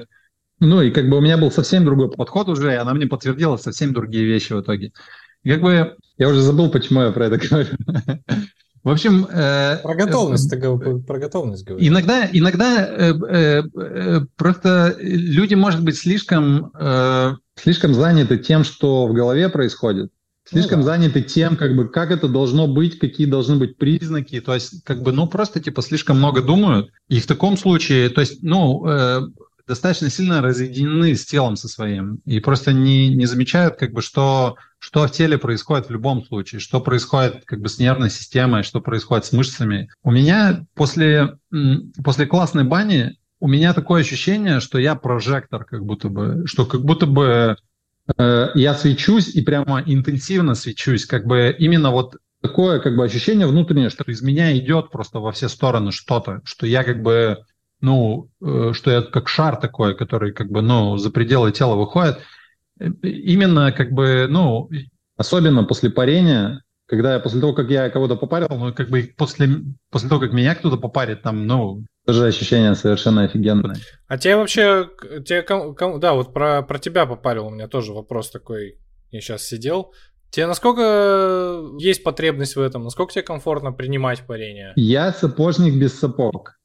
[0.60, 3.56] ну и как бы у меня был совсем другой подход уже, и она мне подтвердила
[3.56, 4.92] совсем другие вещи в итоге.
[5.42, 7.70] И как бы я уже забыл, почему я про это говорю.
[8.88, 9.26] В общем...
[9.26, 11.86] Э, про готовность, э, ты про готовность говоришь.
[11.86, 19.06] Иногда, иногда э, э, э, просто люди, может быть, слишком, э, слишком заняты тем, что
[19.06, 20.10] в голове происходит,
[20.48, 20.92] слишком ну, да.
[20.92, 25.02] заняты тем, как бы, как это должно быть, какие должны быть признаки, то есть, как
[25.02, 29.20] бы, ну, просто, типа, слишком много думают, и в таком случае, то есть, ну, э,
[29.66, 34.56] достаточно сильно разъединены с телом со своим, и просто не, не замечают, как бы, что
[34.88, 38.80] что в теле происходит в любом случае, что происходит как бы с нервной системой, что
[38.80, 39.90] происходит с мышцами.
[40.02, 41.36] У меня после,
[42.02, 46.80] после классной бани у меня такое ощущение, что я прожектор, как будто бы, что как
[46.80, 47.58] будто бы
[48.16, 53.46] э, я свечусь и прямо интенсивно свечусь, как бы именно вот такое как бы ощущение
[53.46, 57.44] внутреннее, что из меня идет просто во все стороны что-то, что я как бы,
[57.82, 62.20] ну, э, что я как шар такой, который как бы, ну, за пределы тела выходит
[63.02, 64.70] именно как бы, ну,
[65.16, 69.48] особенно после парения, когда я после того, как я кого-то попарил, ну, как бы после,
[69.90, 73.76] после того, как меня кто-то попарит, там, ну, тоже ощущение совершенно офигенное.
[74.06, 74.88] А тебе вообще,
[75.26, 75.44] тебе,
[75.98, 78.78] да, вот про, про тебя попарил у меня тоже вопрос такой,
[79.10, 79.92] я сейчас сидел.
[80.30, 82.84] Тебе насколько есть потребность в этом?
[82.84, 84.72] Насколько тебе комфортно принимать парение?
[84.76, 86.58] Я сапожник без сапог.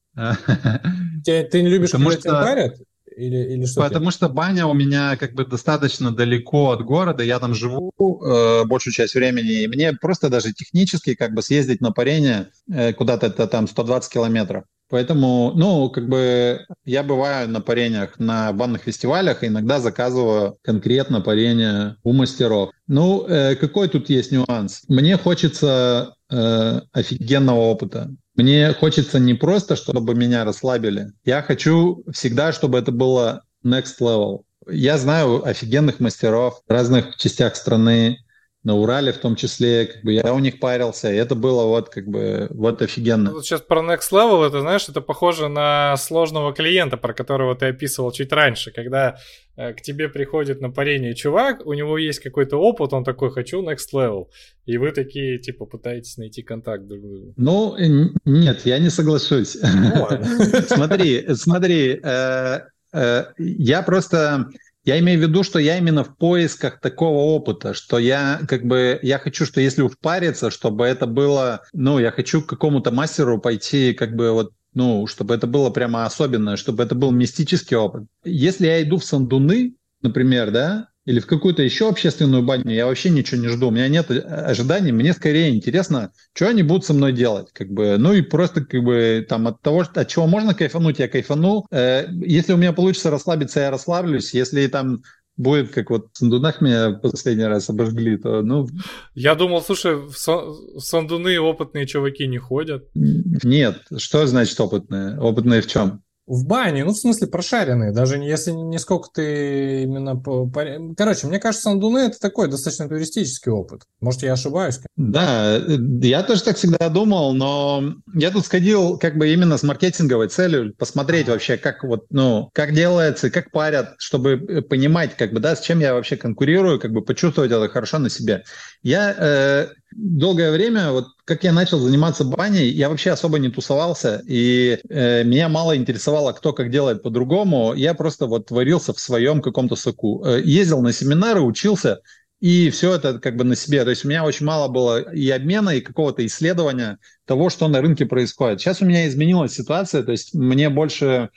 [1.26, 2.30] Ты, ты не любишь, Потому когда что...
[2.30, 2.76] тебя парят?
[3.16, 7.40] Или, или что Потому что баня у меня как бы достаточно далеко от города, я
[7.40, 11.92] там живу э, большую часть времени, и мне просто даже технически как бы съездить на
[11.92, 14.64] парение э, куда-то это там 120 километров.
[14.90, 21.96] Поэтому, ну, как бы я бываю на парениях, на банных фестивалях, иногда заказываю конкретно парение
[22.04, 22.70] у мастеров.
[22.86, 24.84] Ну, э, какой тут есть нюанс?
[24.88, 28.12] Мне хочется э, офигенного опыта.
[28.36, 31.12] Мне хочется не просто, чтобы меня расслабили.
[31.24, 34.42] Я хочу всегда, чтобы это было next level.
[34.68, 38.18] Я знаю офигенных мастеров в разных частях страны,
[38.64, 41.90] на Урале в том числе, как бы я у них парился, и это было вот
[41.90, 43.32] как бы вот офигенно.
[43.32, 47.68] Вот сейчас про Next Level, это знаешь, это похоже на сложного клиента, про которого ты
[47.68, 49.18] описывал чуть раньше, когда
[49.58, 53.62] э, к тебе приходит на парение чувак, у него есть какой-то опыт, он такой, хочу
[53.62, 54.28] Next Level,
[54.66, 57.34] и вы такие, типа, пытаетесь найти контакт друг с другом.
[57.36, 57.76] Ну,
[58.24, 59.58] нет, я не соглашусь.
[59.62, 60.08] Ну
[60.68, 62.60] смотри, смотри, э,
[62.94, 64.48] э, я просто
[64.86, 69.00] я имею в виду, что я именно в поисках такого опыта, что я как бы,
[69.02, 73.40] я хочу, что если уж париться, чтобы это было, ну, я хочу к какому-то мастеру
[73.40, 78.06] пойти, как бы вот ну, чтобы это было прямо особенное, чтобы это был мистический опыт.
[78.24, 83.10] Если я иду в Сандуны, например, да, или в какую-то еще общественную баню, я вообще
[83.10, 83.68] ничего не жду.
[83.68, 87.50] У меня нет ожиданий, мне скорее интересно, что они будут со мной делать.
[87.54, 91.08] Как бы, ну и просто как бы там от того, от чего можно кайфануть, я
[91.08, 91.66] кайфану.
[91.72, 94.34] Э, если у меня получится расслабиться, я расслаблюсь.
[94.34, 95.04] Если там
[95.36, 98.68] будет, как вот Сандунах меня последний раз обожгли, то, ну...
[99.16, 102.88] Я думал, слушай, в, в Сандуны опытные чуваки не ходят.
[102.94, 105.20] Нет, что значит опытные?
[105.20, 106.03] Опытные в чем?
[106.26, 110.16] В бане, ну, в смысле, прошаренные, даже если не сколько ты именно...
[110.16, 110.50] По...
[110.96, 113.82] Короче, мне кажется, Сандуны— это такой достаточно туристический опыт.
[114.00, 114.80] Может, я ошибаюсь?
[114.96, 120.30] Да, я тоже так всегда думал, но я тут сходил как бы именно с маркетинговой
[120.30, 125.58] целью, посмотреть вообще, как вот, ну, как делается, как парят, чтобы понимать, как бы, да,
[125.58, 128.44] с чем я вообще конкурирую, как бы почувствовать это хорошо на себе.
[128.82, 134.22] Я э, долгое время, вот как я начал заниматься баней, я вообще особо не тусовался,
[134.28, 137.74] и э, меня мало интересовало, кто как делает по-другому.
[137.74, 140.24] Я просто вот творился в своем каком-то соку.
[140.26, 142.02] Э, ездил на семинары, учился,
[142.40, 143.84] и все это как бы на себе.
[143.84, 147.82] То есть у меня очень мало было и обмена, и какого-то исследования того, что на
[147.82, 148.60] рынке происходит.
[148.60, 151.30] Сейчас у меня изменилась ситуация, то есть мне больше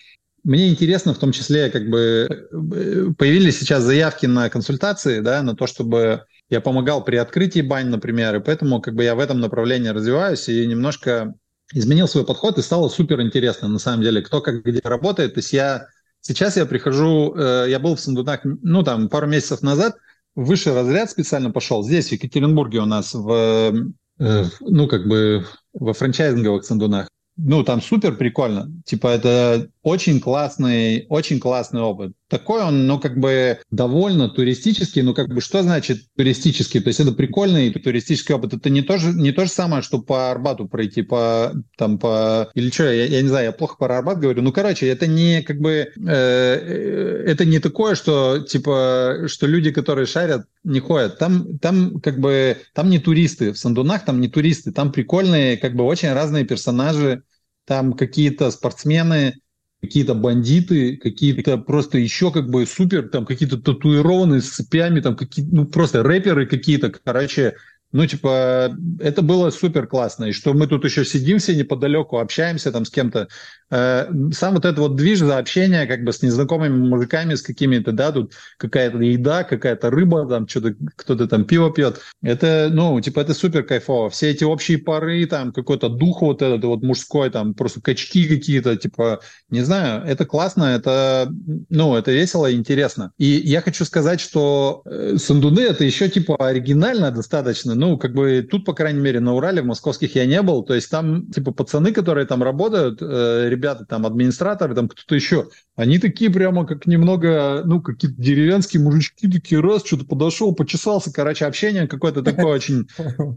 [0.47, 5.57] мне интересно в том числе, как бы э, появились сейчас заявки на консультации, да, на
[5.57, 9.41] то, чтобы я помогал при открытии бань, например, и поэтому как бы я в этом
[9.41, 11.35] направлении развиваюсь и немножко
[11.73, 15.35] изменил свой подход и стало супер интересно на самом деле, кто как где работает.
[15.35, 15.89] То есть я
[16.21, 19.97] сейчас я прихожу, э, я был в Сандунах, ну там пару месяцев назад,
[20.35, 25.93] высший разряд специально пошел здесь в Екатеринбурге у нас в, э, ну как бы во
[25.93, 27.09] франчайзинговых Сандунах.
[27.39, 32.13] Ну там супер прикольно, типа это очень классный, очень классный опыт.
[32.29, 36.81] Такой он, ну, как бы довольно туристический, ну, как бы что значит туристический?
[36.81, 38.53] То есть это прикольный туристический опыт.
[38.53, 42.51] Это не то же, не то же самое, что по Арбату пройти, по, там, по...
[42.55, 44.43] Или что, я, я не знаю, я плохо про Арбат говорю.
[44.43, 49.71] Ну, короче, это не, как бы, э, э, это не такое, что, типа, что люди,
[49.71, 51.19] которые шарят, не ходят.
[51.19, 53.53] Там, там, как бы, там не туристы.
[53.53, 54.73] В Сандунах там не туристы.
[54.73, 57.23] Там прикольные, как бы, очень разные персонажи.
[57.67, 59.35] Там какие-то спортсмены,
[59.81, 65.55] какие-то бандиты, какие-то просто еще как бы супер, там какие-то татуированные с цепями, там какие-то,
[65.55, 67.57] ну просто рэперы какие-то, короче,
[67.93, 70.27] ну, типа, это было супер классно.
[70.27, 73.29] И что мы тут еще сидим все неподалеку, общаемся там с кем-то.
[73.71, 77.93] Э, сам вот этот вот движ за общение как бы с незнакомыми мужиками, с какими-то,
[77.93, 82.01] да, тут какая-то еда, какая-то рыба, там что-то, кто-то там пиво пьет.
[82.23, 84.11] Это, ну, типа, это супер кайфово.
[84.11, 88.77] Все эти общие пары, там, какой-то дух вот этот вот мужской, там, просто качки какие-то,
[88.77, 91.33] типа, не знаю, это классно, это,
[91.71, 93.13] ну, это весело и интересно.
[93.17, 98.47] И я хочу сказать, что э, Сандуны это еще, типа, оригинально достаточно, ну, как бы
[98.49, 101.53] тут, по крайней мере, на Урале, в московских я не был, то есть там, типа,
[101.53, 106.87] пацаны, которые там работают, э, ребята, там, администраторы, там, кто-то еще, они такие прямо как
[106.87, 112.89] немного, ну, какие-то деревенские мужички, такие раз, что-то подошел, почесался, короче, общение какое-то такое очень,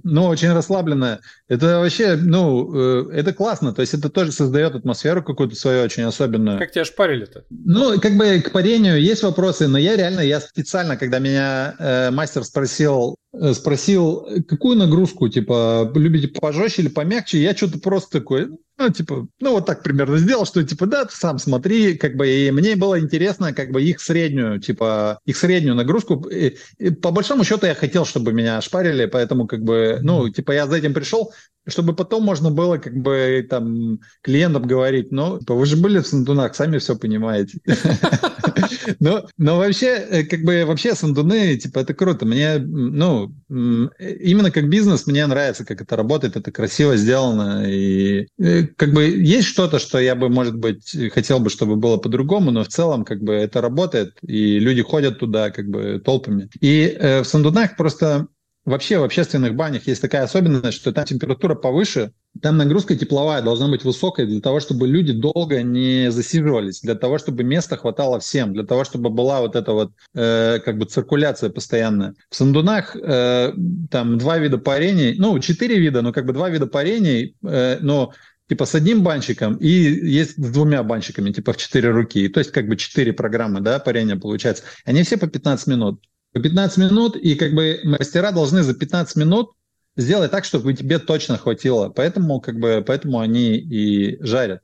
[0.03, 1.19] ну, очень расслабленное.
[1.47, 6.03] Это вообще, ну, э, это классно, то есть это тоже создает атмосферу какую-то свою очень
[6.03, 6.59] особенную.
[6.59, 7.43] Как тебя шпарили-то?
[7.49, 12.11] Ну, как бы к парению есть вопросы, но я реально, я специально, когда меня э,
[12.11, 18.49] мастер спросил, э, спросил, какую нагрузку, типа, любите пожестче или помягче, я что-то просто такой,
[18.77, 22.29] ну, типа, ну, вот так примерно сделал, что, типа, да, ты сам смотри, как бы,
[22.29, 26.27] и мне было интересно, как бы, их среднюю, типа, их среднюю нагрузку.
[26.29, 30.53] И, и по большому счету я хотел, чтобы меня шпарили, поэтому, как бы, ну, типа,
[30.53, 31.33] я за этим пришел,
[31.67, 36.07] чтобы потом можно было как бы там клиентам говорить, ну, типа, вы же были в
[36.07, 37.59] Сандунах, сами все понимаете.
[38.99, 42.25] Но, но вообще, э, как бы вообще Сандуны, типа, это круто.
[42.25, 47.65] Мне, ну, именно как бизнес мне нравится, как это работает, это красиво сделано.
[47.67, 51.97] И э, как бы есть что-то, что я бы, может быть, хотел бы, чтобы было
[51.97, 56.49] по-другому, но в целом, как бы, это работает, и люди ходят туда, как бы, толпами.
[56.59, 58.27] И э, в Сандунах просто
[58.65, 62.11] Вообще в общественных банях есть такая особенность, что там температура повыше,
[62.41, 67.17] там нагрузка тепловая должна быть высокой для того, чтобы люди долго не засиживались, для того,
[67.17, 71.49] чтобы места хватало всем, для того, чтобы была вот эта вот э, как бы циркуляция
[71.49, 72.15] постоянная.
[72.29, 73.53] В Сандунах э,
[73.89, 78.13] там два вида парений, ну, четыре вида, но как бы два вида парений, э, но
[78.47, 82.29] типа с одним банщиком и есть с двумя банщиками, типа в четыре руки.
[82.29, 84.63] То есть как бы четыре программы, да, парения получается.
[84.85, 86.01] Они все по 15 минут
[86.33, 89.51] по 15 минут, и как бы мастера должны за 15 минут
[89.99, 91.89] сделать так, чтобы тебе точно хватило.
[91.89, 94.61] Поэтому, как бы, поэтому они и жарят.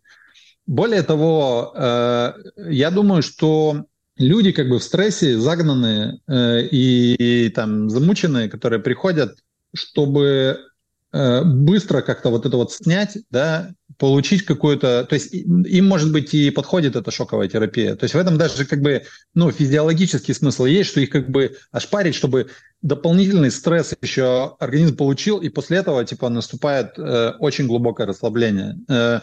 [0.67, 2.33] Более того, э,
[2.69, 3.85] я думаю, что
[4.17, 9.37] люди как бы в стрессе, загнанные э, и, и там замученные, которые приходят,
[9.75, 10.59] чтобы
[11.11, 16.33] э, быстро как-то вот это вот снять, да, получить какую-то, то есть им, может быть,
[16.33, 17.95] и подходит эта шоковая терапия.
[17.95, 19.03] То есть в этом даже как бы,
[19.35, 22.49] ну, физиологический смысл есть, что их как бы ошпарить, чтобы
[22.85, 28.77] дополнительный стресс еще организм получил, и после этого, типа, наступает э, очень глубокое расслабление.
[28.87, 29.21] Э,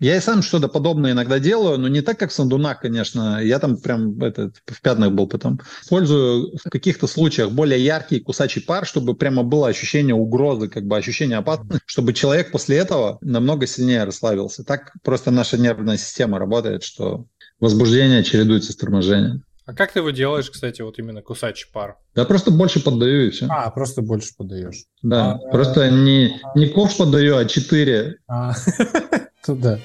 [0.00, 3.40] я и сам что-то подобное иногда делаю, но не так, как в Сандунах, конечно.
[3.40, 5.60] Я там прям это, в пятнах был потом.
[5.82, 10.96] Использую в каких-то случаях более яркий кусачий пар, чтобы прямо было ощущение угрозы, как бы
[10.96, 14.64] ощущение опасности, чтобы человек после этого намного сильнее расслабился.
[14.64, 17.26] Так просто наша нервная система работает, что
[17.60, 19.45] возбуждение чередуется с торможением.
[19.66, 21.96] А как ты его делаешь, кстати, вот именно кусачий пар?
[22.14, 23.48] Я просто больше поддаю и все.
[23.50, 24.84] А, просто больше подаешь.
[25.02, 28.18] Да, а, просто не, не ковш подаю, а четыре.
[28.28, 28.52] А.
[29.44, 29.80] Туда.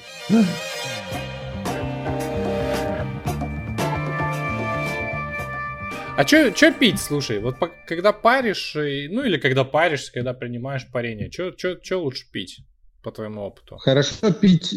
[6.16, 11.28] А что пить, слушай, вот по, когда паришь, ну или когда паришься, когда принимаешь парение,
[11.28, 12.60] что лучше пить,
[13.02, 13.78] по твоему опыту?
[13.78, 14.72] Хорошо пить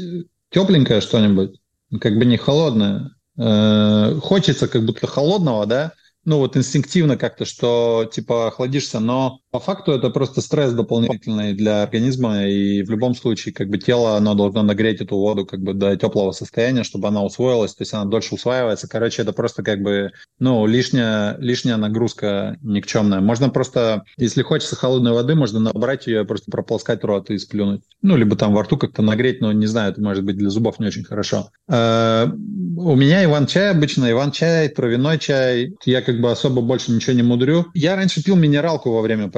[0.50, 1.60] тепленькое что-нибудь,
[2.02, 3.12] как бы не холодное.
[3.38, 9.62] Э, хочется как будто холодного, да, ну вот инстинктивно как-то, что типа охладишься, но по
[9.62, 14.34] факту это просто стресс дополнительный для организма, и в любом случае как бы тело, оно
[14.36, 18.04] должно нагреть эту воду как бы до теплого состояния, чтобы она усвоилась, то есть она
[18.04, 18.90] дольше усваивается.
[18.90, 23.22] Короче, это просто как бы, ну, лишняя, лишняя нагрузка никчемная.
[23.22, 27.84] Можно просто, если хочется холодной воды, можно набрать ее, просто прополоскать рот и сплюнуть.
[28.02, 30.82] Ну, либо там во рту как-то нагреть, но не знаю, это может быть для зубов
[30.82, 31.50] не очень хорошо.
[31.70, 35.76] Э, у меня иван-чай обычно, иван-чай, травяной чай.
[35.86, 37.68] Я как бы особо больше ничего не мудрю.
[37.74, 39.30] Я раньше пил минералку во время.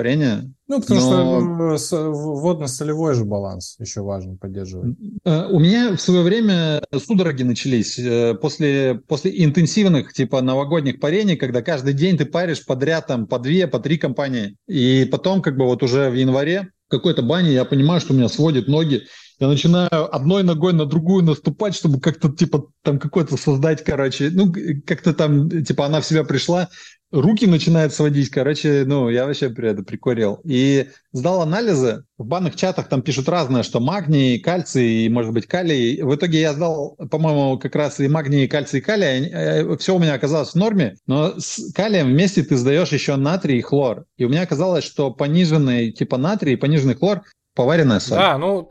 [0.68, 1.78] Ну, потому но...
[1.78, 4.98] что водно-солевой же баланс еще важно поддерживать.
[5.24, 11.38] Э, у меня в свое время судороги начались э, после, после интенсивных, типа, новогодних парений,
[11.38, 14.58] когда каждый день ты паришь подряд там по две, по три компании.
[14.68, 18.16] И потом, как бы вот уже в январе в какой-то бане я понимаю, что у
[18.16, 19.04] меня сводит ноги,
[19.40, 24.52] я начинаю одной ногой на другую наступать, чтобы как-то, типа, там какой-то создать, короче, ну,
[24.86, 26.70] как-то там, типа, она в себя пришла,
[27.12, 30.40] руки начинают сводить, короче, ну, я вообще это прикурил.
[30.44, 35.48] И сдал анализы, в банных чатах там пишут разное, что магний, кальций и, может быть,
[35.48, 36.02] калий.
[36.02, 39.30] В итоге я сдал, по-моему, как раз и магний, и кальций, и калий.
[39.32, 43.60] Э, Все у меня оказалось в норме, но с калием вместе ты сдаешь еще натрий
[43.60, 44.06] и хлор.
[44.18, 47.22] И у меня оказалось, что пониженный типа натрий и пониженный хлор
[47.58, 48.20] Поваренная соль.
[48.20, 48.70] Да, ну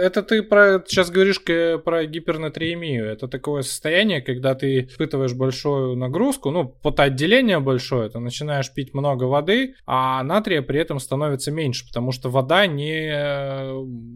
[0.00, 3.10] это ты про сейчас говоришь про гипернатриемию.
[3.10, 9.24] Это такое состояние, когда ты испытываешь большую нагрузку, ну, потоотделение большое, ты начинаешь пить много
[9.24, 13.72] воды, а натрия при этом становится меньше, потому что вода не...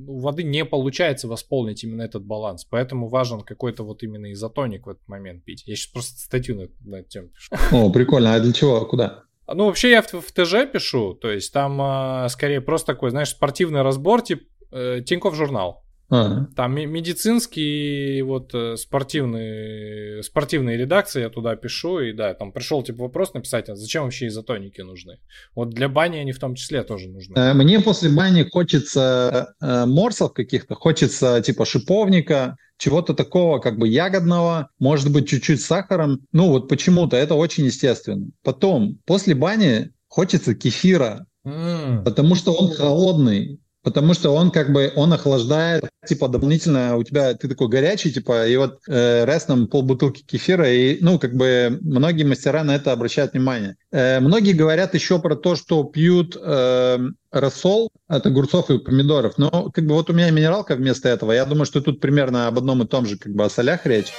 [0.07, 2.65] У воды не получается восполнить именно этот баланс.
[2.65, 5.65] Поэтому важен какой-то вот именно изотоник в этот момент пить.
[5.67, 7.51] Я сейчас просто статью на, на эту тему пишу.
[7.73, 8.35] О, прикольно.
[8.35, 8.85] А для чего?
[8.87, 9.25] Куда?
[9.55, 13.31] Ну, вообще я в, в ТЖ пишу, то есть там э, скорее просто такой, знаешь,
[13.31, 15.85] спортивный разбор, типа э, Тинькофф журнал.
[16.09, 16.47] А-а-а.
[16.55, 23.05] Там медицинские, вот э, спортивные, спортивные редакции я туда пишу, и да, там пришел типа
[23.05, 25.19] вопрос написать, а зачем вообще изотоники нужны?
[25.55, 27.35] Вот для бани они в том числе тоже нужны.
[27.37, 33.87] Э, мне после бани хочется э, морсов каких-то, хочется типа шиповника, чего-то такого как бы
[33.89, 36.27] ягодного, может быть, чуть-чуть сахаром.
[36.33, 38.27] Ну вот почему-то это очень естественно.
[38.43, 42.03] Потом, после бани хочется кефира, mm.
[42.03, 43.61] потому что он холодный.
[43.83, 48.47] Потому что он как бы, он охлаждает, типа, дополнительно у тебя, ты такой горячий, типа,
[48.47, 53.33] и вот э, рестом полбутылки кефира, и, ну, как бы, многие мастера на это обращают
[53.33, 53.77] внимание.
[53.91, 56.99] Э, многие говорят еще про то, что пьют э,
[57.33, 61.45] рассол от огурцов и помидоров, но, как бы, вот у меня минералка вместо этого, я
[61.45, 64.13] думаю, что тут примерно об одном и том же, как бы, о солях речь.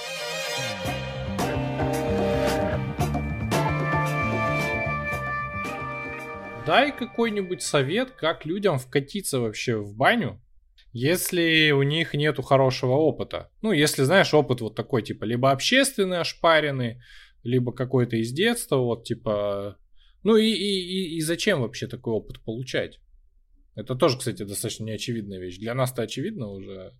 [6.65, 10.41] Дай какой-нибудь совет, как людям вкатиться вообще в баню,
[10.91, 13.49] если у них нету хорошего опыта.
[13.61, 17.01] Ну, если, знаешь, опыт вот такой, типа, либо общественный ошпаренный,
[17.43, 19.77] либо какой-то из детства, вот, типа...
[20.23, 22.99] Ну и, и, и, и зачем вообще такой опыт получать?
[23.75, 25.57] Это тоже, кстати, достаточно неочевидная вещь.
[25.57, 26.93] Для нас-то очевидно уже,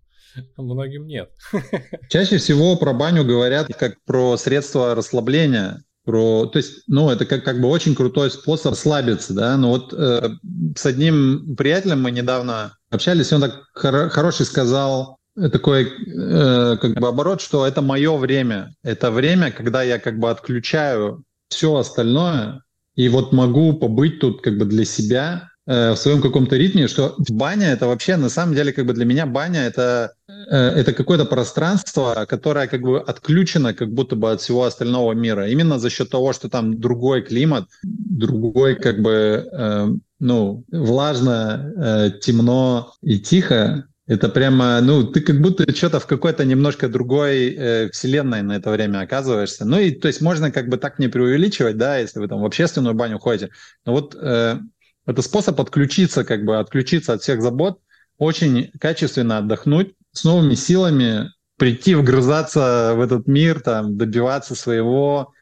[0.58, 1.32] многим нет.
[2.10, 7.44] Чаще всего про баню говорят как про средство расслабления про, то есть, ну, это как,
[7.44, 10.30] как бы очень крутой способ слабиться, да, но вот э,
[10.76, 16.78] с одним приятелем мы недавно общались, и он так хор- хороший сказал, э, такой э,
[16.78, 21.76] как бы оборот, что это мое время, это время, когда я как бы отключаю все
[21.76, 22.64] остальное,
[22.96, 27.68] и вот могу побыть тут как бы для себя, в своем каком-то ритме, что баня
[27.68, 32.26] это вообще на самом деле как бы для меня баня это э, это какое-то пространство,
[32.28, 35.48] которое как бы отключено как будто бы от всего остального мира.
[35.48, 39.88] Именно за счет того, что там другой климат, другой как бы э,
[40.20, 43.86] ну влажно, э, темно и тихо.
[44.06, 48.70] Это прямо, ну, ты как будто что-то в какой-то немножко другой э, вселенной на это
[48.70, 49.64] время оказываешься.
[49.64, 52.46] Ну и, то есть, можно как бы так не преувеличивать, да, если вы там в
[52.46, 53.50] общественную баню ходите.
[53.86, 54.60] Но вот э,
[55.06, 57.80] это способ отключиться, как бы отключиться от всех забот,
[58.18, 65.34] очень качественно отдохнуть, с новыми силами прийти, вгрызаться в этот мир, там, добиваться своего,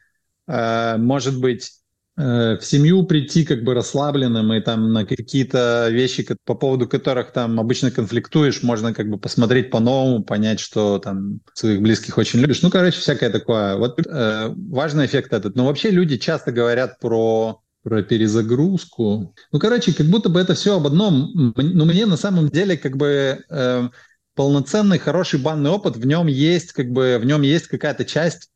[0.47, 1.72] э, может быть,
[2.18, 7.32] э, в семью прийти как бы расслабленным и там на какие-то вещи, по поводу которых
[7.32, 12.62] там обычно конфликтуешь, можно как бы посмотреть по-новому, понять, что там своих близких очень любишь.
[12.62, 13.78] Ну, короче, всякое такое.
[13.78, 15.55] Вот э, важный эффект этот.
[15.55, 19.34] Но вообще люди часто говорят про про перезагрузку.
[19.52, 21.54] Ну, короче, как будто бы это все об одном.
[21.56, 23.90] Но мне на самом деле как бы э,
[24.36, 28.50] полноценный хороший банный опыт, в нем есть как бы в нем есть какая-то часть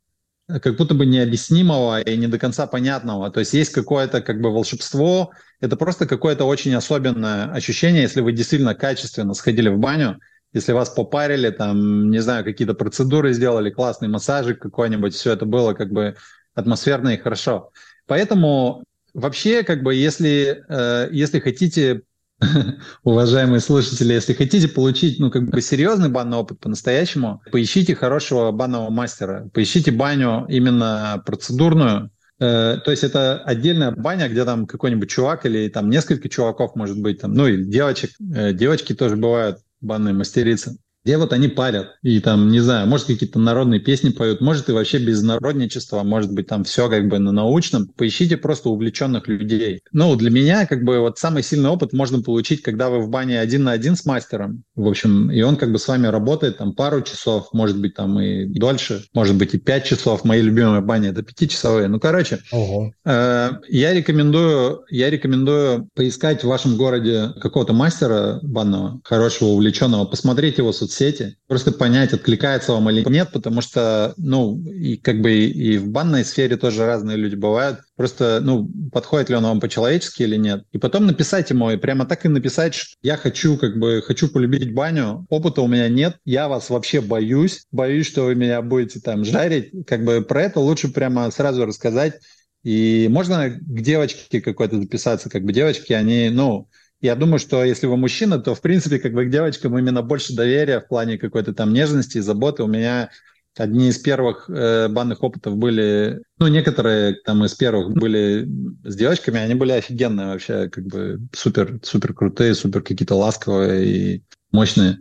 [0.48, 3.32] э, как будто бы необъяснимого и не до конца понятного.
[3.32, 8.32] То есть есть какое-то как бы волшебство, это просто какое-то очень особенное ощущение, если вы
[8.32, 10.20] действительно качественно сходили в баню,
[10.54, 15.74] если вас попарили, там, не знаю, какие-то процедуры сделали, классный массажик какой-нибудь, все это было
[15.74, 16.16] как бы
[16.54, 17.72] атмосферно и хорошо.
[18.08, 18.84] Поэтому
[19.16, 22.02] вообще, как бы, если, э, если хотите
[23.04, 28.90] уважаемые слушатели, если хотите получить, ну, как бы серьезный банный опыт по-настоящему, поищите хорошего банного
[28.90, 35.46] мастера, поищите баню именно процедурную, э, то есть это отдельная баня, где там какой-нибудь чувак
[35.46, 40.14] или там несколько чуваков, может быть, там, ну, или девочек, э, девочки тоже бывают банные
[40.14, 41.98] мастерицы где вот они парят.
[42.02, 46.34] И там, не знаю, может, какие-то народные песни поют, может, и вообще без народничества, может
[46.34, 47.88] быть, там все как бы на научном.
[47.96, 49.82] Поищите просто увлеченных людей.
[49.92, 53.40] Ну, для меня, как бы, вот самый сильный опыт можно получить, когда вы в бане
[53.40, 56.74] один на один с мастером, в общем, и он как бы с вами работает там
[56.74, 60.26] пару часов, может быть, там и дольше, может быть, и пять часов.
[60.26, 61.88] Мои любимые бани— это пятичасовые.
[61.88, 62.92] Ну, короче, Ого.
[63.06, 70.58] Э, я рекомендую, я рекомендую поискать в вашем городе какого-то мастера банного, хорошего, увлеченного, посмотреть
[70.58, 75.34] его соцсети, соцсети, просто понять, откликается вам или нет, потому что, ну, и как бы
[75.34, 77.80] и в банной сфере тоже разные люди бывают.
[77.96, 80.64] Просто, ну, подходит ли он вам по-человечески или нет.
[80.72, 84.30] И потом написать ему, и прямо так и написать, что я хочу, как бы, хочу
[84.30, 89.00] полюбить баню, опыта у меня нет, я вас вообще боюсь, боюсь, что вы меня будете
[89.00, 89.72] там жарить.
[89.86, 92.16] Как бы про это лучше прямо сразу рассказать.
[92.64, 96.68] И можно к девочке какой-то записаться, как бы девочки, они, ну,
[97.06, 100.36] я думаю, что если вы мужчина, то, в принципе, как бы к девочкам именно больше
[100.36, 102.64] доверия в плане какой-то там нежности и заботы.
[102.64, 103.10] У меня
[103.58, 108.48] одни из первых э, банных опытов были, ну, некоторые там из первых были
[108.84, 114.24] с девочками, они были офигенные вообще, как бы супер, супер крутые, супер какие-то ласковые и
[114.52, 115.00] мощные.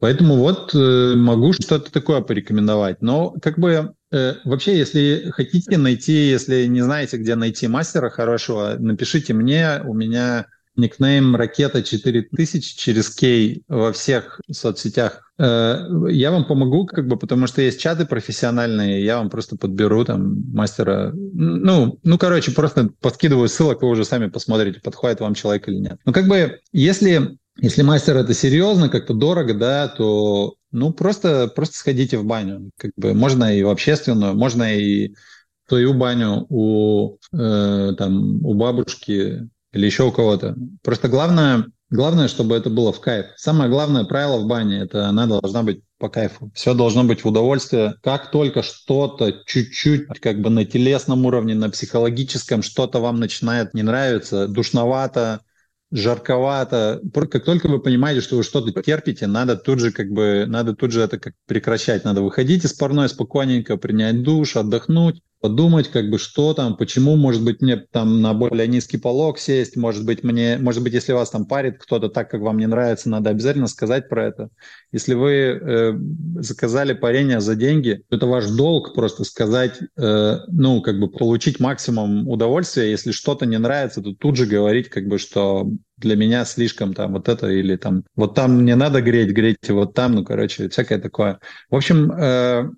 [0.00, 3.02] Поэтому вот э, могу что-то такое порекомендовать.
[3.02, 8.74] Но как бы э, вообще, если хотите найти, если не знаете, где найти мастера хорошего,
[8.80, 10.46] напишите мне, у меня
[10.76, 15.32] никнейм ракета 4000 через кей во всех соцсетях.
[15.38, 20.04] Э, я вам помогу, как бы, потому что есть чаты профессиональные, я вам просто подберу
[20.04, 21.12] там мастера.
[21.14, 25.98] Ну, ну, короче, просто подкидываю ссылок, вы уже сами посмотрите, подходит вам человек или нет.
[26.04, 31.76] Ну, как бы, если, если мастер это серьезно, как-то дорого, да, то, ну, просто, просто
[31.76, 32.70] сходите в баню.
[32.78, 35.14] Как бы, можно и в общественную, можно и
[35.66, 40.54] твою баню у, э, там, у бабушки или еще у кого-то.
[40.82, 43.26] Просто главное, главное, чтобы это было в кайф.
[43.36, 46.50] Самое главное правило в бане– это она должна быть по кайфу.
[46.54, 47.94] Все должно быть в удовольствие.
[48.02, 53.82] Как только что-то чуть-чуть как бы на телесном уровне, на психологическом что-то вам начинает не
[53.82, 55.40] нравиться, душновато,
[55.90, 57.00] жарковато.
[57.30, 60.90] Как только вы понимаете, что вы что-то терпите, надо тут же как бы, надо тут
[60.92, 62.04] же это как прекращать.
[62.04, 67.44] Надо выходить из парной спокойненько, принять душ, отдохнуть, подумать, как бы, что там, почему, может
[67.44, 71.30] быть, мне там на более низкий полог сесть, может быть, мне, может быть, если вас
[71.30, 74.48] там парит кто-то так, как вам не нравится, надо обязательно сказать про это.
[74.92, 75.92] Если вы э,
[76.36, 82.28] заказали парение за деньги, это ваш долг просто сказать, э, ну, как бы получить максимум
[82.28, 82.90] удовольствия.
[82.90, 87.12] Если что-то не нравится, то тут же говорить, как бы, что для меня слишком там
[87.14, 90.98] вот это или там вот там не надо греть, греть вот там, ну, короче, всякое
[90.98, 91.38] такое.
[91.70, 92.70] В общем, э,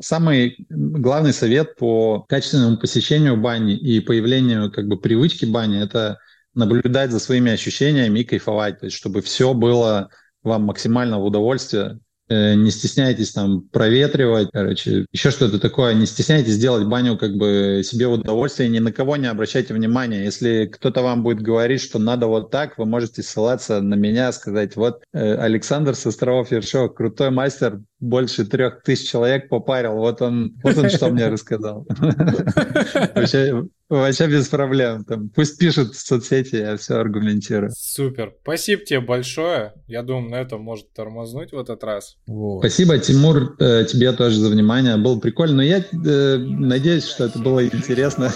[0.00, 6.18] самый главный совет по качественному посещению бани и появлению как бы привычки бани– это
[6.54, 10.10] наблюдать за своими ощущениями и кайфовать, то есть чтобы все было
[10.42, 16.86] вам максимально в удовольствие, не стесняйтесь там проветривать, короче, еще что-то такое, не стесняйтесь делать
[16.86, 20.24] баню как бы себе в удовольствие, ни на кого не обращайте внимания.
[20.24, 24.76] Если кто-то вам будет говорить, что надо вот так, вы можете ссылаться на меня, сказать,
[24.76, 30.56] вот э, Александр с островов Ершов, крутой мастер, больше трех тысяч человек попарил, вот он,
[30.62, 31.86] вот он что мне рассказал.
[33.14, 35.04] Вообще без проблем.
[35.04, 37.70] Там, пусть пишут в соцсети, я все аргументирую.
[37.76, 38.34] Супер.
[38.42, 39.74] Спасибо тебе большое.
[39.86, 42.16] Я думаю, на этом может тормознуть в этот раз.
[42.26, 42.60] Вот.
[42.60, 44.96] Спасибо, Тимур, э, тебе тоже за внимание.
[44.96, 45.56] Было прикольно.
[45.56, 48.32] Но я э, надеюсь, что это было интересно.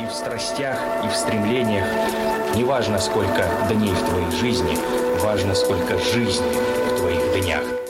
[0.00, 1.86] И в страстях, и в стремлениях.
[2.54, 4.76] Неважно, сколько дней в твоей жизни,
[5.22, 6.46] важно, сколько жизни
[6.92, 7.85] в твоих днях.